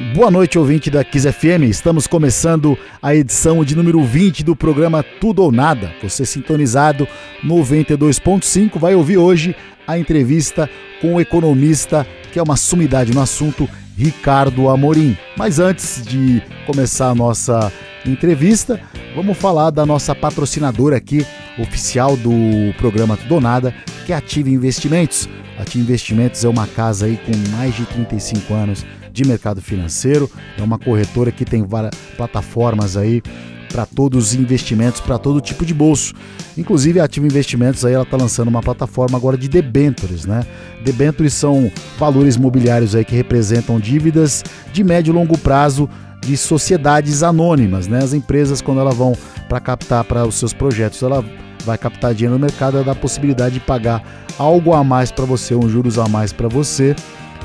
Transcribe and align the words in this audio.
Boa 0.00 0.30
noite, 0.30 0.56
ouvinte 0.56 0.92
da 0.92 1.02
Kiss 1.02 1.30
FM. 1.30 1.64
Estamos 1.68 2.06
começando 2.06 2.78
a 3.02 3.16
edição 3.16 3.64
de 3.64 3.74
número 3.74 4.00
20 4.00 4.44
do 4.44 4.54
programa 4.54 5.02
Tudo 5.02 5.42
ou 5.42 5.50
Nada. 5.50 5.92
Você 6.00 6.24
sintonizado 6.24 7.06
92.5 7.44 8.78
vai 8.78 8.94
ouvir 8.94 9.18
hoje 9.18 9.56
a 9.88 9.98
entrevista 9.98 10.70
com 11.00 11.16
o 11.16 11.20
economista 11.20 12.06
que 12.30 12.38
é 12.38 12.42
uma 12.42 12.56
sumidade 12.56 13.12
no 13.12 13.20
assunto, 13.20 13.68
Ricardo 13.96 14.68
Amorim. 14.68 15.18
Mas 15.36 15.58
antes 15.58 16.00
de 16.06 16.40
começar 16.64 17.08
a 17.08 17.14
nossa 17.14 17.72
entrevista, 18.06 18.80
vamos 19.16 19.36
falar 19.36 19.70
da 19.70 19.84
nossa 19.84 20.14
patrocinadora 20.14 20.96
aqui, 20.96 21.26
oficial 21.58 22.16
do 22.16 22.30
programa 22.76 23.16
Tudo 23.16 23.34
ou 23.34 23.40
Nada, 23.40 23.74
que 24.06 24.12
é 24.12 24.14
a 24.14 24.18
Ative 24.18 24.52
Investimentos. 24.52 25.28
A 25.58 25.62
Ative 25.62 25.82
Investimentos 25.82 26.44
é 26.44 26.48
uma 26.48 26.68
casa 26.68 27.06
aí 27.06 27.18
com 27.26 27.32
mais 27.56 27.74
de 27.74 27.84
35 27.84 28.54
anos 28.54 28.86
de 29.22 29.28
mercado 29.28 29.60
financeiro. 29.60 30.30
É 30.56 30.62
uma 30.62 30.78
corretora 30.78 31.32
que 31.32 31.44
tem 31.44 31.64
várias 31.64 31.94
plataformas 32.16 32.96
aí 32.96 33.22
para 33.70 33.84
todos 33.84 34.28
os 34.28 34.34
investimentos, 34.34 35.00
para 35.00 35.18
todo 35.18 35.40
tipo 35.40 35.66
de 35.66 35.74
bolso. 35.74 36.14
Inclusive 36.56 37.00
a 37.00 37.04
Ativa 37.04 37.26
Investimentos 37.26 37.84
aí 37.84 37.92
ela 37.92 38.04
está 38.04 38.16
lançando 38.16 38.48
uma 38.48 38.62
plataforma 38.62 39.18
agora 39.18 39.36
de 39.36 39.48
debentures, 39.48 40.24
né? 40.24 40.46
Debentures 40.82 41.34
são 41.34 41.70
valores 41.98 42.36
imobiliários 42.36 42.94
aí 42.94 43.04
que 43.04 43.14
representam 43.14 43.78
dívidas 43.78 44.42
de 44.72 44.82
médio 44.82 45.12
e 45.12 45.14
longo 45.14 45.36
prazo 45.36 45.88
de 46.20 46.36
sociedades 46.36 47.22
anônimas, 47.22 47.86
né? 47.86 47.98
As 48.02 48.14
empresas 48.14 48.62
quando 48.62 48.80
elas 48.80 48.94
vão 48.94 49.14
para 49.48 49.60
captar 49.60 50.04
para 50.04 50.26
os 50.26 50.36
seus 50.36 50.52
projetos, 50.52 51.02
ela 51.02 51.24
vai 51.64 51.76
captar 51.76 52.14
dinheiro 52.14 52.38
no 52.38 52.40
mercado, 52.40 52.76
ela 52.76 52.84
dá 52.84 52.92
a 52.92 52.94
possibilidade 52.94 53.54
de 53.54 53.60
pagar 53.60 54.02
algo 54.38 54.72
a 54.72 54.82
mais 54.82 55.10
para 55.10 55.26
você, 55.26 55.54
um 55.54 55.68
juros 55.68 55.98
a 55.98 56.08
mais 56.08 56.32
para 56.32 56.48
você 56.48 56.94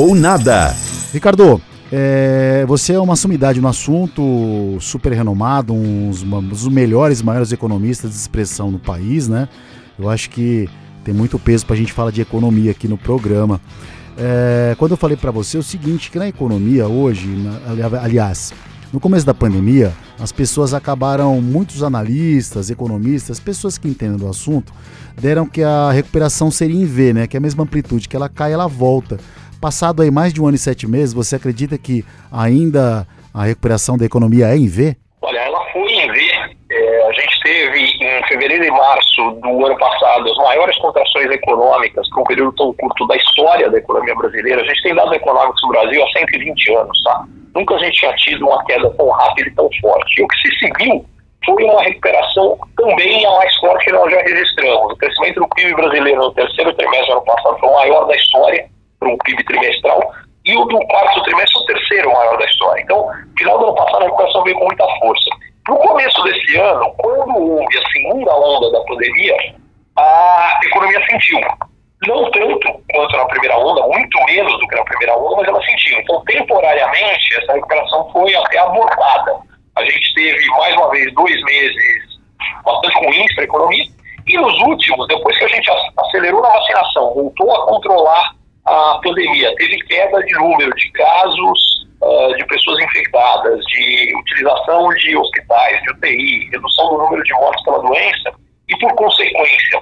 Ou 0.00 0.14
nada. 0.14 0.74
Ricardo, 1.12 1.60
é, 1.92 2.64
você 2.66 2.94
é 2.94 2.98
uma 2.98 3.16
sumidade 3.16 3.60
no 3.60 3.68
assunto, 3.68 4.78
super 4.80 5.12
renomado, 5.12 5.74
um 5.74 6.10
dos 6.48 6.66
melhores, 6.68 7.20
maiores 7.20 7.52
economistas 7.52 8.12
de 8.12 8.16
expressão 8.16 8.70
no 8.70 8.78
país, 8.78 9.28
né? 9.28 9.46
Eu 9.98 10.08
acho 10.08 10.30
que 10.30 10.68
tem 11.04 11.12
muito 11.12 11.38
peso 11.38 11.66
para 11.66 11.74
a 11.74 11.78
gente 11.78 11.92
falar 11.92 12.10
de 12.12 12.22
economia 12.22 12.70
aqui 12.70 12.88
no 12.88 12.96
programa. 12.96 13.60
É, 14.16 14.74
quando 14.78 14.92
eu 14.92 14.96
falei 14.96 15.18
para 15.18 15.30
você 15.30 15.58
o 15.58 15.62
seguinte, 15.62 16.10
que 16.10 16.18
na 16.18 16.28
economia 16.28 16.88
hoje, 16.88 17.28
aliás, 18.02 18.54
no 18.92 19.00
começo 19.00 19.26
da 19.26 19.34
pandemia, 19.34 19.92
as 20.18 20.32
pessoas 20.32 20.72
acabaram, 20.72 21.40
muitos 21.42 21.82
analistas, 21.82 22.70
economistas, 22.70 23.38
pessoas 23.38 23.76
que 23.76 23.86
entendem 23.86 24.16
do 24.16 24.28
assunto, 24.28 24.72
deram 25.20 25.46
que 25.46 25.62
a 25.62 25.92
recuperação 25.92 26.50
seria 26.50 26.80
em 26.80 26.86
V, 26.86 27.12
né? 27.12 27.26
Que 27.26 27.36
é 27.36 27.38
a 27.38 27.40
mesma 27.40 27.64
amplitude, 27.64 28.08
que 28.08 28.16
ela 28.16 28.30
cai, 28.30 28.52
ela 28.52 28.66
volta. 28.66 29.18
Passado 29.60 30.00
aí 30.00 30.10
mais 30.10 30.32
de 30.32 30.40
um 30.40 30.46
ano 30.46 30.56
e 30.56 30.58
sete 30.58 30.88
meses, 30.88 31.12
você 31.12 31.36
acredita 31.36 31.76
que 31.76 32.02
ainda 32.32 33.06
a 33.34 33.44
recuperação 33.44 33.98
da 33.98 34.06
economia 34.06 34.46
é 34.46 34.56
em 34.56 34.66
V? 34.66 34.96
Olha, 35.20 35.38
ela 35.38 35.62
foi 35.70 35.82
em 35.82 36.10
V. 36.10 36.20
É, 36.70 37.06
a 37.06 37.12
gente 37.12 37.40
teve 37.42 37.78
em 37.78 38.22
fevereiro 38.26 38.64
e 38.64 38.70
março 38.70 39.30
do 39.32 39.66
ano 39.66 39.76
passado 39.76 40.30
as 40.30 40.36
maiores 40.38 40.78
contrações 40.78 41.30
econômicas 41.30 42.08
para 42.08 42.20
um 42.22 42.24
período 42.24 42.52
tão 42.56 42.72
curto 42.72 43.06
da 43.06 43.16
história 43.16 43.70
da 43.70 43.76
economia 43.76 44.14
brasileira. 44.14 44.62
A 44.62 44.64
gente 44.64 44.82
tem 44.82 44.94
dados 44.94 45.12
econômicos 45.12 45.60
no 45.62 45.68
Brasil 45.68 46.02
há 46.02 46.18
120 46.18 46.74
anos, 46.76 47.02
tá? 47.02 47.24
Nunca 47.54 47.74
a 47.74 47.78
gente 47.80 47.98
tinha 47.98 48.14
tido 48.14 48.46
uma 48.46 48.64
queda 48.64 48.88
tão 48.90 49.10
rápida 49.10 49.50
e 49.50 49.54
tão 49.54 49.68
forte. 49.82 50.20
E 50.20 50.24
o 50.24 50.28
que 50.28 50.36
se 50.40 50.58
seguiu 50.58 51.04
foi 51.44 51.64
uma 51.64 51.82
recuperação 51.82 52.56
também 52.78 53.26
a 53.26 53.30
mais 53.32 53.54
forte 53.56 53.84
que 53.84 53.92
nós 53.92 54.10
já 54.10 54.22
registramos. 54.22 54.92
O 54.94 54.96
crescimento 54.96 55.40
do 55.40 55.48
PIB 55.48 55.74
brasileiro 55.74 56.18
no 56.18 56.32
terceiro 56.32 56.72
trimestre 56.72 57.08
do 57.08 57.12
ano 57.12 57.24
passado 57.26 57.58
foi 57.58 57.68
o 57.68 57.74
maior 57.74 58.06
da 58.06 58.16
história 58.16 58.79
para 59.00 59.08
um 59.08 59.18
PIB 59.18 59.42
trimestral, 59.44 60.12
e 60.44 60.56
o 60.56 60.64
do 60.66 60.78
quarto 60.86 61.22
trimestre 61.22 61.58
o 61.58 61.66
terceiro 61.66 62.12
maior 62.12 62.38
da 62.38 62.44
história. 62.44 62.82
Então, 62.82 63.08
final 63.36 63.58
do 63.58 63.64
ano 63.64 63.74
passado, 63.74 64.02
a 64.02 64.04
recuperação 64.04 64.44
veio 64.44 64.58
com 64.58 64.66
muita 64.66 64.86
força. 65.00 65.30
No 65.68 65.76
começo 65.76 66.22
desse 66.22 66.56
ano, 66.58 66.94
quando 66.98 67.36
houve 67.36 67.78
a 67.78 67.88
segunda 67.90 68.34
onda 68.34 68.70
da 68.70 68.84
pandemia, 68.84 69.54
a 69.96 70.60
economia 70.64 71.06
sentiu. 71.06 71.40
Não 72.06 72.30
tanto 72.30 72.82
quanto 72.92 73.16
na 73.16 73.26
primeira 73.26 73.58
onda, 73.58 73.86
muito 73.86 74.24
menos 74.24 74.58
do 74.58 74.66
que 74.66 74.76
na 74.76 74.84
primeira 74.84 75.16
onda, 75.16 75.36
mas 75.36 75.48
ela 75.48 75.62
sentiu. 75.62 75.98
Então, 75.98 76.22
temporariamente, 76.24 77.34
essa 77.42 77.52
recuperação 77.52 78.10
foi 78.10 78.34
até 78.34 78.58
abortada. 78.58 79.36
A 79.76 79.84
gente 79.84 80.14
teve, 80.14 80.46
mais 80.48 80.74
uma 80.76 80.90
vez, 80.90 81.12
dois 81.14 81.44
meses 81.44 82.20
bastante 82.64 83.04
ruins 83.04 83.34
para 83.34 83.44
a 83.44 83.46
economia, 83.46 83.84
e 84.26 84.36
nos 84.38 84.60
últimos, 84.60 85.06
depois 85.08 85.36
que 85.36 85.44
a 85.44 85.48
gente 85.48 85.70
acelerou 85.98 86.40
na 86.40 86.48
vacinação, 86.48 87.14
voltou 87.14 87.54
a 87.54 87.66
controlar 87.66 88.32
a 88.70 89.00
pandemia 89.02 89.52
teve 89.56 89.78
queda 89.78 90.22
de 90.22 90.34
número 90.34 90.72
de 90.76 90.92
casos 90.92 91.86
uh, 92.00 92.36
de 92.36 92.46
pessoas 92.46 92.80
infectadas, 92.84 93.58
de 93.64 94.14
utilização 94.16 94.88
de 94.90 95.16
hospitais, 95.16 95.82
de 95.82 95.90
UTI, 95.90 96.50
redução 96.52 96.88
do 96.90 96.98
número 96.98 97.22
de 97.24 97.32
mortes 97.34 97.64
pela 97.64 97.80
doença 97.80 98.32
e, 98.68 98.78
por 98.78 98.94
consequência, 98.94 99.80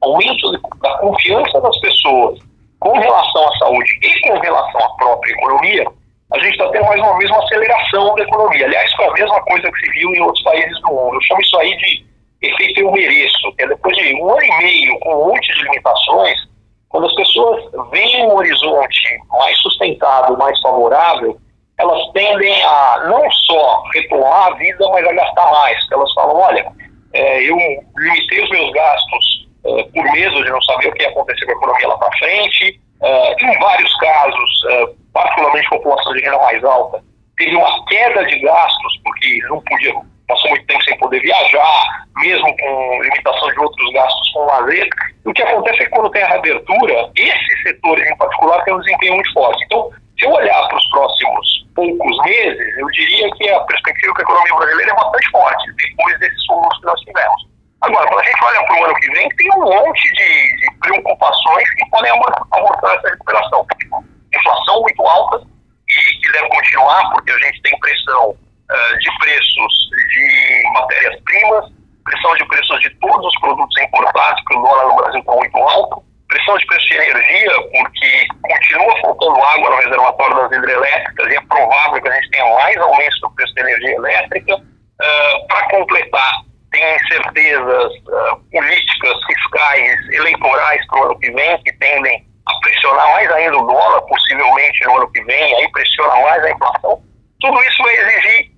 aumento 0.00 0.52
da 0.80 0.96
confiança 0.98 1.60
das 1.60 1.78
pessoas 1.80 2.38
com 2.80 2.98
relação 2.98 3.48
à 3.48 3.58
saúde 3.58 3.98
e 4.02 4.20
com 4.22 4.38
relação 4.38 4.80
à 4.80 4.96
própria 4.96 5.32
economia, 5.32 5.84
a 6.32 6.38
gente 6.38 6.52
está 6.52 6.70
tendo 6.70 6.86
mais 6.86 7.00
uma 7.00 7.18
vez 7.18 7.30
uma 7.30 7.44
aceleração 7.44 8.14
da 8.14 8.22
economia. 8.22 8.64
Aliás, 8.64 8.90
foi 8.94 9.06
a 9.06 9.12
mesma 9.12 9.40
coisa 9.42 9.70
que 9.70 9.78
se 9.80 9.92
viu 9.92 10.14
em 10.14 10.20
outros 10.22 10.42
países 10.42 10.80
do 10.80 10.88
mundo. 10.88 11.16
Eu 11.16 11.22
chamo 11.22 11.40
isso 11.42 11.58
aí 11.58 11.76
de 11.76 12.06
efeito 12.40 12.80
eu 12.80 12.90
mereço, 12.90 13.54
é 13.58 13.66
depois 13.68 13.94
de 13.96 14.14
um 14.14 14.30
ano 14.30 14.42
e 14.42 14.58
meio 14.58 14.98
com 15.00 15.14
um 15.14 15.28
monte 15.28 15.54
de 15.54 15.62
limitações, 15.64 16.51
quando 16.92 17.06
as 17.06 17.14
pessoas 17.14 17.64
veem 17.90 18.26
um 18.26 18.36
horizonte 18.36 19.18
mais 19.30 19.58
sustentável, 19.60 20.36
mais 20.36 20.60
favorável, 20.60 21.38
elas 21.78 22.12
tendem 22.12 22.62
a 22.62 23.04
não 23.06 23.30
só 23.32 23.82
retomar 23.94 24.48
a 24.48 24.54
vida, 24.56 24.88
mas 24.90 25.06
a 25.06 25.12
gastar 25.12 25.50
mais. 25.50 25.78
Elas 25.90 26.12
falam, 26.12 26.36
olha, 26.36 26.70
é, 27.14 27.42
eu 27.42 27.56
limitei 27.96 28.44
os 28.44 28.50
meus 28.50 28.72
gastos 28.72 29.48
é, 29.64 29.82
por 29.84 30.04
medo 30.12 30.44
de 30.44 30.50
não 30.50 30.60
saber 30.62 30.88
o 30.88 30.92
que 30.92 31.02
ia 31.02 31.08
acontecer 31.08 31.46
com 31.46 31.52
a 31.52 31.54
economia 31.54 31.88
lá 31.88 31.96
para 31.96 32.18
frente. 32.18 32.80
É, 33.00 33.44
em 33.44 33.58
vários 33.58 33.94
casos, 33.96 34.64
é, 34.68 34.86
particularmente 35.14 35.68
população 35.70 36.12
de 36.12 36.20
renda 36.20 36.38
mais 36.38 36.62
alta, 36.62 37.02
teve 37.38 37.56
uma 37.56 37.84
queda 37.86 38.24
de 38.26 38.38
gastos, 38.40 39.00
porque 39.02 39.40
não 39.48 39.60
podia 39.62 39.94
passou 40.28 40.50
muito 40.50 40.66
tempo 40.66 40.82
sem 40.84 40.96
poder 40.98 41.20
viajar, 41.20 42.06
mesmo 42.16 42.56
com 42.56 43.02
limitação 43.02 43.50
de 43.50 43.58
outros 43.60 43.92
gastos 43.92 44.30
com 44.30 44.46
lazer. 44.46 44.88
O 45.24 45.32
que 45.32 45.42
acontece 45.42 45.82
é 45.82 45.84
que 45.84 45.90
quando 45.90 46.10
tem 46.10 46.22
a 46.22 46.28
reabertura, 46.28 47.10
esses 47.16 47.62
setores 47.62 48.08
em 48.08 48.16
particular 48.16 48.62
têm 48.64 48.74
um 48.74 48.80
desempenho 48.80 49.14
muito 49.14 49.32
forte. 49.32 49.64
Então, 49.64 49.90
se 50.18 50.26
eu 50.26 50.30
olhar 50.30 50.68
para 50.68 50.76
os 50.76 50.90
próximos 50.90 51.66
poucos 51.74 52.16
meses, 52.24 52.78
eu 52.78 52.86
diria 52.90 53.30
que 53.32 53.48
a 53.50 53.60
perspectiva 53.60 54.14
da 54.14 54.22
economia 54.22 54.54
brasileira 54.54 54.92
é 54.92 54.94
bastante 54.94 55.30
forte, 55.30 55.72
depois 55.76 56.18
desses 56.18 56.46
fomos 56.46 56.78
que 56.78 56.86
nós 56.86 57.00
tivemos. 57.00 57.52
Agora, 57.82 58.06
quando 58.08 58.20
a 58.20 58.24
gente 58.24 58.44
olha 58.44 58.64
para 58.64 58.80
o 58.80 58.84
ano 58.84 58.94
que 58.94 59.10
vem, 59.10 59.28
tem 59.30 59.50
um 59.56 59.64
monte 59.64 60.14
de, 60.14 60.56
de 60.56 60.78
preocupações 60.80 61.70
que 61.74 61.90
podem 61.90 62.12
amortar 62.12 62.96
essa 62.96 63.08
recuperação. 63.08 63.66
Tipo, 63.80 64.04
inflação 64.34 64.80
muito 64.82 65.02
alta 65.02 65.42
e 65.88 66.20
que 66.20 66.32
deve 66.32 66.48
continuar, 66.48 67.10
porque 67.10 67.32
a 67.32 67.38
gente 67.38 67.62
tem 67.62 67.78
pressão 67.80 68.30
uh, 68.30 68.98
de 68.98 69.18
preços 69.18 69.90
de 69.92 70.62
matérias-primas, 70.74 71.72
pressão 72.04 72.34
de 72.36 72.44
preços 72.46 72.80
de 72.80 72.90
todos 73.00 73.26
os 73.26 73.40
produtos 73.40 73.82
importados, 73.82 74.42
porque 74.42 74.58
o 74.58 74.62
dólar 74.62 74.88
no 74.88 74.96
Brasil 74.96 75.20
está 75.20 75.32
muito 75.32 75.56
alto, 75.58 76.04
pressão 76.28 76.56
de 76.56 76.66
preço 76.66 76.88
de 76.88 76.94
energia, 76.96 77.52
porque 77.70 78.26
continua 78.42 79.00
faltando 79.02 79.42
água 79.42 79.70
no 79.70 79.76
reservatório 79.76 80.36
das 80.36 80.52
hidrelétricas 80.52 81.32
e 81.32 81.36
é 81.36 81.40
provável 81.42 82.02
que 82.02 82.08
a 82.08 82.12
gente 82.12 82.30
tenha 82.30 82.54
mais 82.54 82.76
aumentos 82.78 83.20
do 83.20 83.30
preço 83.30 83.54
da 83.54 83.60
energia 83.62 83.94
elétrica. 83.96 84.54
Uh, 84.56 85.46
Para 85.48 85.68
completar, 85.68 86.32
tem 86.70 86.96
incertezas 86.96 87.92
uh, 87.92 88.36
políticas, 88.50 89.14
fiscais, 89.26 90.08
eleitorais 90.12 90.86
para 90.86 91.00
o 91.00 91.04
ano 91.04 91.18
que 91.18 91.30
vem, 91.32 91.62
que 91.62 91.72
tendem 91.74 92.26
a 92.46 92.60
pressionar 92.60 93.06
mais 93.12 93.30
ainda 93.30 93.58
o 93.58 93.66
dólar, 93.66 94.02
possivelmente 94.02 94.84
no 94.84 94.96
ano 94.96 95.12
que 95.12 95.22
vem, 95.24 95.56
aí 95.56 95.70
pressiona 95.70 96.16
mais 96.22 96.44
a 96.44 96.50
inflação. 96.50 97.02
Tudo 97.40 97.62
isso 97.62 97.82
vai 97.82 97.94
exigir 97.94 98.52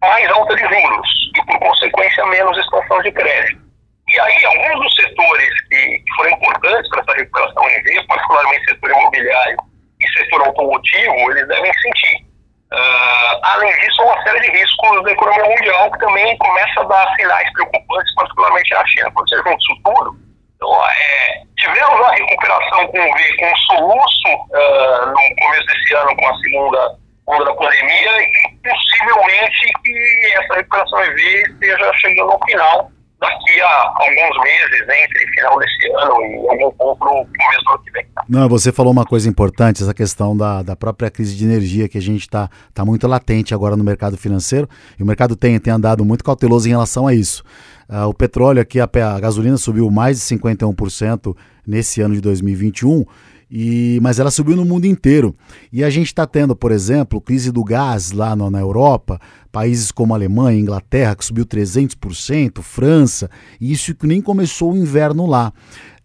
mais 0.00 0.30
alta 0.30 0.56
de 0.56 0.62
juros 0.62 1.08
e, 1.36 1.46
por 1.46 1.58
consequência, 1.58 2.24
menos 2.26 2.56
expansão 2.58 3.02
de 3.02 3.12
crédito. 3.12 3.60
E 4.08 4.20
aí, 4.20 4.44
alguns 4.44 4.82
dos 4.82 4.94
setores 4.96 5.60
que, 5.68 6.02
foram 6.16 6.30
importantes 6.30 6.90
para 6.90 7.00
essa 7.02 7.14
recuperação 7.14 7.68
em 7.68 7.82
V, 7.82 8.04
particularmente 8.08 8.64
setor 8.64 8.90
imobiliário 8.90 9.56
e 10.00 10.08
setor 10.08 10.46
automotivo, 10.46 11.30
eles 11.30 11.46
devem 11.46 11.72
sentir. 11.74 12.30
Uh, 12.72 13.40
além 13.42 13.72
disso, 13.80 14.02
uma 14.02 14.22
série 14.22 14.40
de 14.40 14.50
riscos 14.50 15.04
da 15.04 15.12
economia 15.12 15.44
mundial 15.44 15.90
que 15.90 15.98
também 15.98 16.38
começa 16.38 16.80
a 16.80 16.84
dar 16.84 17.14
sinais 17.16 17.52
preocupantes, 17.52 18.14
particularmente 18.14 18.74
na 18.74 18.86
China. 18.86 19.10
Quando 19.12 19.28
você 19.28 19.36
junta 19.36 19.54
isso 19.54 19.82
tudo, 19.84 20.30
então, 20.56 20.86
é, 20.86 21.42
tivemos 21.56 21.98
uma 21.98 22.12
recuperação 22.12 22.86
com 22.88 22.98
V, 22.98 23.36
com 23.38 23.46
um 23.46 23.56
soluço 23.56 24.28
uh, 24.28 25.06
no 25.06 25.36
começo 25.40 25.66
desse 25.66 25.94
ano, 25.94 26.16
com 26.16 26.26
a 26.28 26.36
segunda 26.38 26.98
onda 27.26 27.44
da 27.44 27.54
pandemia 27.54 28.22
e 28.22 28.30
possivelmente 28.62 29.72
que 29.84 30.32
essa 30.36 30.54
recuperação 30.54 31.02
EV 31.04 31.18
esteja 31.48 31.92
chegando 31.94 32.32
ao 32.32 32.40
final 32.44 32.90
daqui 33.20 33.60
a 33.60 33.92
alguns 33.96 34.42
meses, 34.42 34.80
entre 34.82 35.26
final 35.32 35.58
desse 35.58 35.92
ano 35.92 36.24
e 36.24 36.48
algum 36.48 36.70
pouco 36.72 37.04
no 37.04 37.26
começo 37.26 37.64
do 37.64 37.70
ano 37.70 37.84
que 37.84 37.90
vem. 37.92 38.06
Não, 38.30 38.48
você 38.48 38.70
falou 38.70 38.92
uma 38.92 39.04
coisa 39.04 39.28
importante, 39.28 39.82
essa 39.82 39.92
questão 39.92 40.36
da, 40.36 40.62
da 40.62 40.76
própria 40.76 41.10
crise 41.10 41.34
de 41.34 41.44
energia 41.44 41.88
que 41.88 41.98
a 41.98 42.00
gente 42.00 42.20
está 42.20 42.48
tá 42.72 42.84
muito 42.84 43.08
latente 43.08 43.52
agora 43.52 43.76
no 43.76 43.82
mercado 43.82 44.16
financeiro 44.16 44.68
e 44.96 45.02
o 45.02 45.06
mercado 45.06 45.34
tem, 45.34 45.58
tem 45.58 45.72
andado 45.72 46.04
muito 46.04 46.22
cauteloso 46.22 46.68
em 46.68 46.70
relação 46.70 47.08
a 47.08 47.12
isso. 47.12 47.42
Uh, 47.88 48.06
o 48.06 48.14
petróleo 48.14 48.62
aqui, 48.62 48.78
a, 48.78 48.84
a 48.84 49.18
gasolina 49.18 49.56
subiu 49.56 49.90
mais 49.90 50.18
de 50.20 50.36
51% 50.36 51.36
nesse 51.66 52.00
ano 52.02 52.14
de 52.14 52.20
2021 52.20 53.04
e, 53.50 53.98
mas 54.00 54.20
ela 54.20 54.30
subiu 54.30 54.54
no 54.54 54.64
mundo 54.64 54.84
inteiro. 54.84 55.34
E 55.72 55.82
a 55.82 55.90
gente 55.90 56.06
está 56.06 56.24
tendo, 56.24 56.54
por 56.54 56.70
exemplo, 56.70 57.20
crise 57.20 57.50
do 57.50 57.64
gás 57.64 58.12
lá 58.12 58.36
no, 58.36 58.48
na 58.48 58.60
Europa, 58.60 59.20
países 59.50 59.90
como 59.90 60.14
Alemanha, 60.14 60.60
Inglaterra, 60.60 61.16
que 61.16 61.24
subiu 61.24 61.44
300%, 61.44 62.62
França, 62.62 63.28
e 63.60 63.72
isso 63.72 63.92
que 63.92 64.06
nem 64.06 64.22
começou 64.22 64.72
o 64.72 64.76
inverno 64.76 65.26
lá 65.26 65.52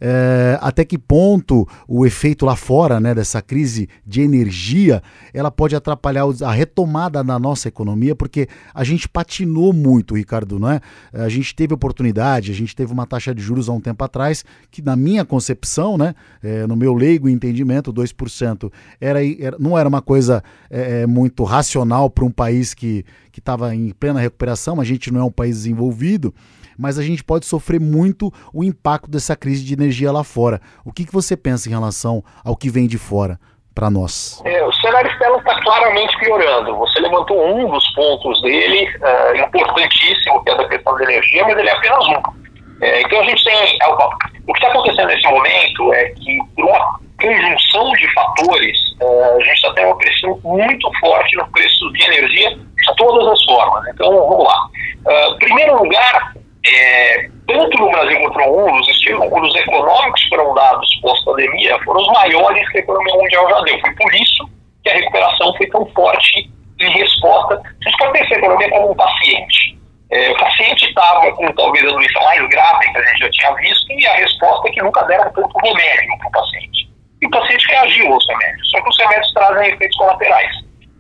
é, 0.08 0.60
até 0.62 0.86
que 0.86 1.00
ponto 1.00 1.68
o 1.88 2.06
efeito 2.06 2.46
lá 2.46 2.56
fora, 2.56 3.00
né, 3.00 3.16
dessa 3.16 3.42
crise 3.42 3.90
de 4.06 4.22
energia, 4.22 5.02
ela 5.34 5.50
pode 5.50 5.76
atrapalhar 5.76 6.26
a 6.44 6.52
retomada 6.52 7.24
da 7.24 7.40
nossa 7.40 7.68
economia, 7.68 8.16
porque 8.16 8.48
a 8.72 8.84
gente 8.84 9.10
patinou 9.10 9.74
muito, 9.74 10.16
Ricardo, 10.16 10.60
não 10.60 10.70
é? 10.70 10.80
A 11.12 11.28
gente 11.28 11.56
teve 11.56 11.74
oportunidade, 11.74 12.52
a 12.52 12.54
gente 12.54 12.76
teve 12.76 12.94
uma 12.94 13.08
taxa 13.08 13.34
de 13.34 13.42
juros 13.42 13.68
há 13.68 13.72
um 13.72 13.82
tempo 13.82 14.04
atrás, 14.04 14.46
que 14.70 14.80
na 14.80 14.96
minha 14.96 15.26
concepção, 15.26 15.98
né, 15.98 16.14
é, 16.44 16.68
no 16.68 16.76
meu 16.76 16.94
leigo 16.94 17.28
entendimento, 17.28 17.92
2% 17.92 18.72
era, 19.02 19.26
era, 19.26 19.58
não 19.60 19.76
era 19.76 19.90
uma 19.90 20.04
coisa 20.04 20.44
é, 20.70 21.08
muito 21.08 21.44
racional 21.44 22.12
para 22.12 22.26
um 22.26 22.32
país 22.32 22.76
que 22.76 23.04
estava 23.36 23.74
em 23.76 23.90
plena 23.90 24.20
recuperação, 24.20 24.80
a 24.80 24.84
gente 24.84 25.12
não 25.12 25.22
é 25.22 25.24
um 25.24 25.32
país 25.32 25.58
desenvolvido, 25.58 26.32
mas 26.78 26.98
a 26.98 27.04
gente 27.04 27.24
pode 27.24 27.46
sofrer 27.46 27.80
muito 27.80 28.32
o 28.54 28.64
impacto 28.64 29.10
dessa 29.10 29.36
crise 29.36 29.64
de 29.64 29.74
energia 29.74 30.12
lá 30.12 30.24
fora. 30.24 30.62
O 30.84 30.92
que, 30.92 31.06
que 31.06 31.14
você 31.14 31.36
pensa 31.38 31.68
em 31.70 31.72
relação 31.72 32.24
ao 32.44 32.56
que 32.56 32.70
vem 32.70 32.88
de 32.88 32.98
fora? 32.98 33.40
para 33.76 33.90
nós? 33.90 34.42
É, 34.46 34.64
o 34.64 34.72
cenário 34.72 35.12
externo 35.12 35.38
está 35.38 35.62
claramente 35.62 36.18
piorando. 36.20 36.78
Você 36.78 36.98
levantou 37.02 37.46
um 37.46 37.70
dos 37.70 37.86
pontos 37.94 38.42
dele, 38.42 38.88
uh, 39.02 39.36
importantíssimo, 39.36 40.42
que 40.46 40.52
é 40.52 40.56
da 40.56 40.70
questão 40.70 40.96
da 40.96 41.04
energia, 41.04 41.44
mas 41.44 41.58
ele 41.58 41.68
é 41.68 41.74
apenas 41.74 42.08
um. 42.08 42.46
É, 42.82 43.02
então 43.02 43.20
a 43.20 43.24
gente 43.26 43.44
tem. 43.44 43.54
É, 43.54 43.88
o 43.88 44.54
que 44.54 44.60
está 44.60 44.70
acontecendo 44.70 45.08
nesse 45.08 45.28
momento 45.28 45.94
é 45.94 46.06
que, 46.12 46.40
por 46.56 46.66
uma 46.66 47.00
conjunção 47.22 47.92
de 47.94 48.14
fatores, 48.14 48.78
uh, 49.02 49.38
a 49.38 49.40
gente 49.40 49.56
está 49.56 49.74
tendo 49.74 49.88
uma 49.88 49.98
pressão 49.98 50.40
muito 50.44 50.92
forte 51.00 51.36
no 51.36 51.48
preço 51.52 51.92
de 51.94 52.04
energia 52.06 52.52
de 52.52 52.96
todas 52.96 53.28
as 53.28 53.44
formas. 53.44 53.88
Então 53.90 54.10
vamos 54.10 54.46
lá. 54.46 54.70
Uh, 55.06 55.38
primeiro 55.40 55.84
lugar, 55.84 56.34
é, 56.68 57.30
tanto 57.48 57.78
no 57.78 57.92
Brasil 57.92 58.20
quanto 58.22 58.40
no 58.40 58.58
mundo, 58.58 58.80
os 58.80 58.90
estímulos 58.90 59.56
econômicos 59.56 60.24
que 60.24 60.30
foram 60.30 60.54
dados 60.56 61.00
pós-pandemia 61.02 61.78
foram 61.84 62.02
os 62.02 62.08
maiores 62.08 62.70
que 62.70 62.78
a 62.78 62.82
economia 62.82 63.14
mundial 63.14 63.50
já 63.50 63.62
deu. 63.62 63.80
Foi 63.82 63.96
por 63.96 64.16
isso 64.16 64.50
que 64.84 64.90
a 64.90 64.94
recuperação 64.94 65.54
foi 65.56 65.68
tão 65.68 65.86
forte 65.94 66.50
em 66.80 66.90
resposta. 66.92 67.62
Vocês 67.82 67.98
podem 67.98 68.22
pensar 68.22 68.36
a 68.36 68.40
economia 68.40 68.70
como 68.70 68.92
um 68.92 68.96
paciente. 68.96 69.78
É, 70.12 70.32
o 70.32 70.38
paciente 70.38 70.86
estava 70.86 71.32
com 71.34 71.52
talvez 71.54 71.86
a 71.86 71.92
doença 71.92 72.20
mais 72.22 72.48
grave 72.50 72.92
que 72.92 72.98
a 72.98 73.04
gente 73.04 73.20
já 73.20 73.30
tinha 73.32 73.54
visto 73.56 73.92
e 73.92 74.08
a 74.08 74.14
resposta 74.14 74.68
é 74.68 74.72
que 74.72 74.82
nunca 74.82 75.04
deram 75.04 75.32
tanto 75.34 75.58
remédio 75.60 76.18
para 76.20 76.28
o 76.28 76.32
paciente. 76.32 76.90
E 77.22 77.28
o 77.28 77.30
paciente 77.30 77.68
reagiu 77.68 78.14
aos 78.14 78.28
remédios, 78.28 78.70
só 78.70 78.82
que 78.82 78.90
os 78.90 78.98
remédios 79.00 79.34
trazem 79.34 79.74
efeitos 79.74 79.98
colaterais. 79.98 80.52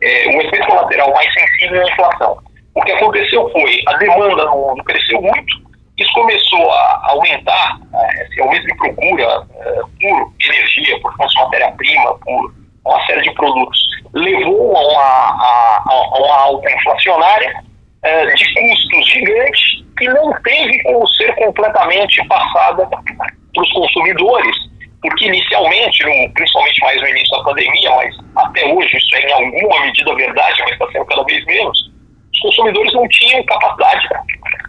É, 0.02 0.28
um 0.30 0.42
efeito 0.42 0.68
colateral 0.68 1.14
mais 1.14 1.34
sensível 1.34 1.82
é 1.82 1.84
a 1.84 1.94
inflação. 1.94 2.38
O 2.76 2.82
que 2.82 2.92
aconteceu 2.92 3.50
foi, 3.52 3.82
a 3.88 3.94
demanda 3.94 4.52
mundo 4.52 4.84
cresceu 4.84 5.22
muito, 5.22 5.66
isso 5.98 6.12
começou 6.14 6.72
a 6.72 7.04
aumentar, 7.12 7.80
esse 8.22 8.42
aumento 8.42 8.66
de 8.66 8.76
procura 8.76 9.48
é, 9.56 9.80
por 10.02 10.34
energia, 10.44 11.00
por 11.00 11.14
matéria-prima, 11.18 12.20
por 12.20 12.54
uma 12.86 13.06
série 13.06 13.22
de 13.22 13.34
produtos, 13.34 13.80
levou 14.14 14.76
a 14.76 14.82
uma, 14.82 15.02
a, 15.02 15.84
a 15.88 16.20
uma 16.20 16.36
alta 16.36 16.70
inflacionária 16.70 17.64
é, 18.04 18.26
de 18.26 18.54
custos 18.54 19.08
gigantes 19.10 19.86
que 19.98 20.10
não 20.10 20.34
teve 20.44 20.84
como 20.84 21.08
ser 21.08 21.34
completamente 21.36 22.28
passada 22.28 22.86
para 22.88 23.64
os 23.64 23.72
consumidores, 23.72 24.56
porque 25.02 25.28
inicialmente, 25.28 26.04
no, 26.04 26.34
principalmente 26.34 26.82
mais 26.82 27.02
no 27.02 27.08
início 27.08 27.38
da 27.38 27.44
pandemia, 27.46 27.96
mas 27.96 28.16
até 28.36 28.66
hoje 28.66 28.98
isso 28.98 29.16
é 29.16 29.22
em 29.22 29.32
alguma 29.32 29.80
medida 29.86 30.14
verdade, 30.14 30.62
mas 30.64 30.72
está 30.74 30.92
sendo 30.92 31.06
cada 31.06 31.24
vez 31.24 31.46
menos, 31.46 31.96
os 32.36 32.40
consumidores 32.42 32.94
não 32.94 33.08
tinham 33.08 33.44
capacidade 33.44 34.08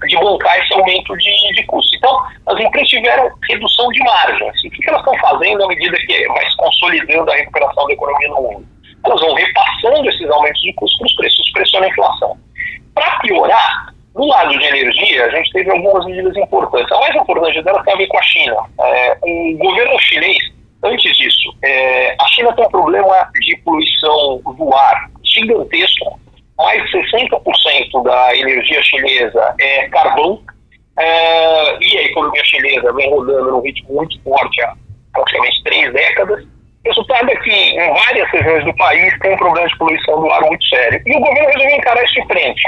de 0.06 0.16
bancar 0.16 0.58
esse 0.60 0.72
aumento 0.74 1.16
de, 1.16 1.54
de 1.54 1.64
custo. 1.64 1.96
Então, 1.96 2.22
as 2.46 2.60
empresas 2.60 2.88
tiveram 2.88 3.30
redução 3.48 3.88
de 3.90 4.02
margens. 4.04 4.64
E 4.64 4.68
o 4.68 4.70
que 4.70 4.88
elas 4.88 5.00
estão 5.00 5.18
fazendo 5.18 5.64
à 5.64 5.68
medida 5.68 5.96
que 5.96 6.28
vai 6.28 6.50
se 6.50 6.56
consolidando 6.56 7.30
a 7.30 7.34
recuperação 7.34 7.86
da 7.86 7.92
economia 7.92 8.28
no 8.28 8.42
mundo? 8.42 8.66
Elas 9.04 9.20
vão 9.20 9.34
repassando 9.34 10.08
esses 10.08 10.30
aumentos 10.30 10.62
de 10.62 10.72
custos 10.74 10.98
para 10.98 11.06
os 11.06 11.16
preços, 11.16 11.52
pressionando 11.52 11.86
a 11.86 11.92
inflação. 11.92 12.38
Para 12.94 13.18
piorar, 13.20 13.94
no 14.14 14.26
lado 14.26 14.58
de 14.58 14.64
energia, 14.64 15.24
a 15.24 15.30
gente 15.30 15.50
teve 15.52 15.70
algumas 15.70 16.04
medidas 16.06 16.36
importantes. 16.36 16.90
A 16.92 17.00
mais 17.00 17.14
importante 17.14 17.62
delas 17.62 17.84
tem 17.84 17.94
a 17.94 17.96
ver 17.96 18.06
com 18.06 18.18
a 18.18 18.22
China. 18.22 18.56
É, 18.80 19.18
o 19.22 19.58
governo 19.58 19.98
chinês, 20.00 20.38
antes 20.82 21.16
disso, 21.16 21.54
é, 21.64 22.16
a 22.20 22.26
China 22.28 22.52
tem 22.54 22.64
um 22.64 22.70
problema 22.70 23.28
de 23.40 23.56
poluição 23.58 24.40
do 24.44 24.74
ar 24.74 25.10
gigantesco 25.24 26.18
mais 26.58 26.82
de 26.90 26.98
60% 26.98 28.02
da 28.02 28.36
energia 28.36 28.82
chinesa 28.82 29.54
é 29.60 29.88
carvão, 29.88 30.40
é, 30.98 31.78
e 31.78 31.98
a 31.98 32.02
economia 32.04 32.44
chinesa 32.44 32.92
vem 32.94 33.10
rodando 33.10 33.50
num 33.50 33.60
ritmo 33.60 33.94
muito 33.94 34.20
forte 34.22 34.62
há 34.62 34.74
praticamente 35.12 35.62
três 35.64 35.92
décadas. 35.92 36.44
O 36.44 36.88
resultado 36.88 37.30
é 37.30 37.36
que 37.36 37.50
em 37.50 37.94
várias 37.94 38.30
regiões 38.30 38.64
do 38.64 38.74
país 38.76 39.18
tem 39.18 39.34
um 39.34 39.36
problema 39.36 39.68
de 39.68 39.76
poluição 39.76 40.20
do 40.20 40.30
ar 40.30 40.40
muito 40.42 40.64
sério. 40.68 41.02
E 41.04 41.16
o 41.16 41.20
governo 41.20 41.48
resolveu 41.48 41.76
encarar 41.76 42.04
isso 42.04 42.14
de 42.14 42.26
frente. 42.26 42.62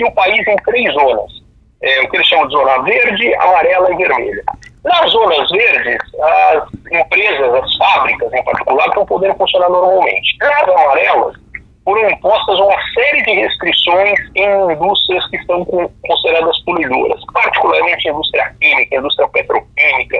Ele 0.00 0.06
dividiu 0.06 0.06
o 0.06 0.12
país 0.12 0.46
em 0.46 0.56
três 0.56 0.92
zonas. 0.94 1.40
É, 1.82 2.00
o 2.02 2.10
que 2.10 2.16
eles 2.16 2.26
chamam 2.26 2.46
de 2.48 2.54
zona 2.54 2.82
verde, 2.82 3.34
amarela 3.36 3.92
e 3.92 3.96
vermelha. 3.96 4.42
Nas 4.84 5.10
zonas 5.10 5.48
verdes, 5.50 5.98
as 6.22 6.64
empresas, 6.92 7.54
as 7.54 7.76
fábricas 7.76 8.32
em 8.32 8.44
particular, 8.44 8.86
estão 8.88 9.06
podendo 9.06 9.34
funcionar 9.36 9.70
normalmente. 9.70 10.36
Nas 10.40 10.68
amarelas, 10.68 11.36
foram 11.84 12.10
impostas 12.10 12.58
uma 12.58 12.76
série 12.94 13.22
de 13.22 13.32
restrições 13.32 14.18
em 14.34 14.72
indústrias 14.72 15.26
que 15.30 15.36
estão 15.36 15.64
consideradas 16.06 16.62
poluidoras, 16.64 17.20
particularmente 17.32 18.08
a 18.08 18.12
indústria 18.12 18.54
química, 18.60 18.96
a 18.96 18.98
indústria 18.98 19.28
petroquímica, 19.28 20.18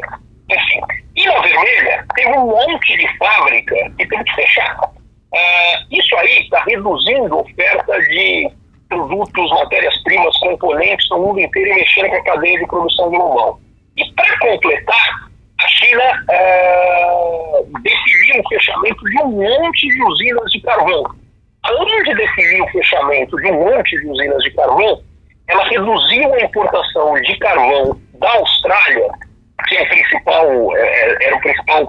enfim. 0.50 0.80
E 1.16 1.26
na 1.26 1.40
vermelha, 1.40 2.04
teve 2.14 2.38
um 2.38 2.46
monte 2.46 2.96
de 2.96 3.18
fábrica 3.18 3.74
que 3.98 4.06
teve 4.06 4.24
que 4.24 4.34
fechar. 4.34 4.80
Uh, 4.82 5.86
isso 5.90 6.16
aí 6.16 6.40
está 6.40 6.64
reduzindo 6.64 7.34
a 7.34 7.40
oferta 7.40 8.00
de 8.00 8.50
produtos, 8.90 9.50
matérias-primas, 9.50 10.36
componentes 10.38 11.08
no 11.10 11.20
mundo 11.20 11.40
inteiro 11.40 11.70
e 11.70 11.74
mexendo 11.76 12.10
com 12.10 12.16
a 12.16 12.24
cadeia 12.24 12.58
de 12.58 12.66
produção 12.66 13.08
global. 13.08 13.60
E 13.96 14.12
para 14.12 14.38
completar, 14.40 15.30
a 15.60 15.68
China 15.68 16.24
uh, 16.28 17.80
definiu 17.80 18.42
o 18.44 18.48
fechamento 18.48 19.09
um 19.22 19.30
monte 19.30 19.88
de 19.88 20.02
usinas 20.02 20.50
de 20.50 20.60
carvão 20.60 21.20
além 21.62 22.02
de 22.02 22.14
definir 22.14 22.62
o 22.62 22.68
fechamento 22.68 23.36
de 23.36 23.50
um 23.50 23.64
monte 23.64 24.00
de 24.00 24.06
usinas 24.08 24.42
de 24.42 24.50
carvão, 24.52 25.02
ela 25.48 25.64
reduziu 25.64 26.32
a 26.34 26.40
importação 26.40 27.14
de 27.14 27.38
carvão 27.38 28.00
da 28.14 28.32
Austrália, 28.32 29.08
que 29.68 29.76
é 29.76 29.84
principal, 29.86 30.76
é, 30.76 30.80
é 30.80 31.24
era 31.26 31.36
o 31.36 31.40
principal 31.40 31.86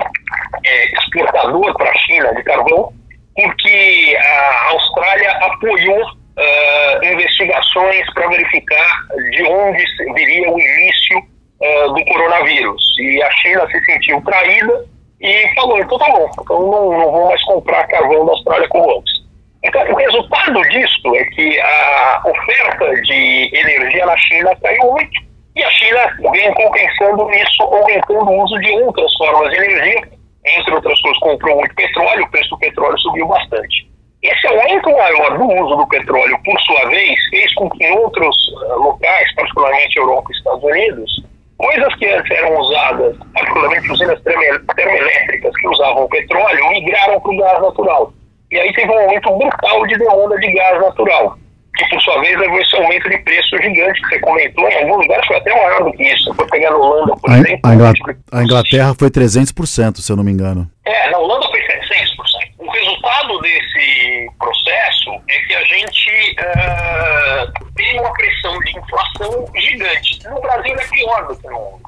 é, 0.66 0.94
exportador 0.94 1.78
para 1.78 1.90
a 1.90 1.98
China 1.98 2.34
de 2.36 2.44
carvão, 2.44 2.94
porque 3.36 4.18
a 4.20 4.70
Austrália 4.72 5.32
apoiou 5.32 6.04
uh, 6.04 7.06
investigações 7.06 8.14
para 8.14 8.28
verificar 8.28 9.08
de 9.32 9.44
onde 9.44 9.84
viria 10.16 10.52
o 10.52 10.60
início 10.60 11.20
uh, 11.20 11.94
do 11.94 12.06
coronavírus. 12.06 12.84
E 13.00 13.24
a 13.24 13.32
China 13.32 13.68
se 13.72 13.86
sentiu 13.86 14.22
traída 14.22 14.86
e 15.22 15.54
falou, 15.56 15.78
então 15.80 15.98
tá 16.00 16.12
bom, 16.12 16.30
então 16.42 16.60
não, 16.60 16.92
não 16.92 17.12
vou 17.12 17.28
mais 17.28 17.44
comprar 17.44 17.88
carvão 17.88 18.26
da 18.26 18.32
Austrália 18.32 18.68
como 18.70 18.98
antes. 18.98 19.22
Então, 19.64 19.82
o 19.92 19.96
resultado 19.96 20.62
disso 20.70 21.16
é 21.16 21.24
que 21.26 21.60
a 21.60 22.24
oferta 22.26 23.02
de 23.02 23.52
energia 23.54 24.06
na 24.08 24.18
China 24.18 24.56
caiu 24.56 24.92
muito 24.92 25.22
e 25.56 25.64
a 25.64 25.70
China 25.70 26.18
vem 26.32 26.54
compensando 26.56 27.30
isso, 27.32 27.62
aumentando 27.62 28.32
o 28.32 28.44
uso 28.44 28.60
de 28.60 28.72
outras 28.82 29.14
formas 29.18 29.52
de 29.52 29.58
energia. 29.58 30.10
Entre 30.44 30.74
outras 30.74 31.00
coisas, 31.02 31.20
comprou 31.20 31.58
muito 31.58 31.76
petróleo, 31.76 32.24
o 32.24 32.32
preço 32.32 32.50
do 32.50 32.58
petróleo 32.58 32.98
subiu 32.98 33.28
bastante. 33.28 33.92
Esse 34.24 34.48
aumento 34.48 34.90
maior 34.92 35.38
do 35.38 35.46
uso 35.46 35.76
do 35.76 35.88
petróleo, 35.88 36.40
por 36.44 36.60
sua 36.62 36.90
vez, 36.90 37.20
fez 37.30 37.54
com 37.54 37.70
que 37.70 37.88
outros 37.92 38.36
uh, 38.50 38.80
locais, 38.80 39.36
particularmente 39.36 39.98
Europa 39.98 40.28
e 40.32 40.38
Estados 40.38 40.64
Unidos, 40.64 41.24
coisas 41.62 41.96
que 41.96 42.06
antes 42.08 42.32
eram 42.32 42.60
usadas, 42.60 43.16
particularmente 43.34 43.92
usinas 43.92 44.20
termoelétricas 44.22 45.56
que 45.56 45.68
usavam 45.68 46.08
petróleo, 46.10 46.70
migraram 46.70 47.20
para 47.22 47.32
o 47.32 47.38
gás 47.38 47.62
natural. 47.62 48.14
E 48.52 48.60
aí 48.60 48.74
teve 48.74 48.92
um 48.92 49.00
aumento 49.00 49.38
brutal 49.38 49.88
de 49.88 49.98
demanda 49.98 50.38
de 50.40 50.52
gás 50.52 50.82
natural, 50.82 51.38
que 51.78 51.90
por 51.90 52.02
sua 52.02 52.20
vez 52.20 52.38
levou 52.38 52.60
esse 52.60 52.76
aumento 52.76 53.10
de 53.10 53.18
preço 53.20 53.58
gigante 53.62 54.02
que 54.02 54.10
você 54.10 54.20
comentou. 54.20 54.68
Em 54.68 54.84
alguns 54.84 54.98
lugares 55.04 55.28
foi 55.28 55.38
até 55.38 55.54
maior 55.54 55.84
do 55.84 55.92
que 55.94 56.04
isso. 56.04 56.24
Você 56.26 56.34
foi 56.34 56.48
pegar 56.48 56.72
na 56.72 56.78
Holanda, 56.78 57.16
por 57.16 57.32
a, 57.32 57.38
exemplo. 57.38 57.60
A, 57.64 57.74
Inglaterra, 57.74 58.18
a 58.32 58.44
Inglaterra 58.44 58.96
foi 58.98 59.10
300%, 59.10 59.98
se 59.98 60.12
eu 60.12 60.16
não 60.16 60.24
me 60.24 60.32
engano. 60.32 60.70
É, 60.86 61.12
na 61.12 61.18
Holanda 61.20 61.48
foi 61.48 61.62
700%. 61.62 62.31
Resultado 62.82 63.40
desse 63.42 64.32
processo 64.40 65.12
é 65.30 65.40
que 65.42 65.54
a 65.54 65.64
gente 65.66 66.36
uh, 66.40 67.74
tem 67.76 68.00
uma 68.00 68.12
pressão 68.14 68.58
de 68.58 68.76
inflação 68.76 69.46
gigante. 69.56 70.28
No 70.28 70.42
Brasil 70.42 70.74
é 70.74 70.88
pior 70.88 71.28
do 71.28 71.38
que 71.38 71.48
no 71.48 71.60
mundo. 71.60 71.84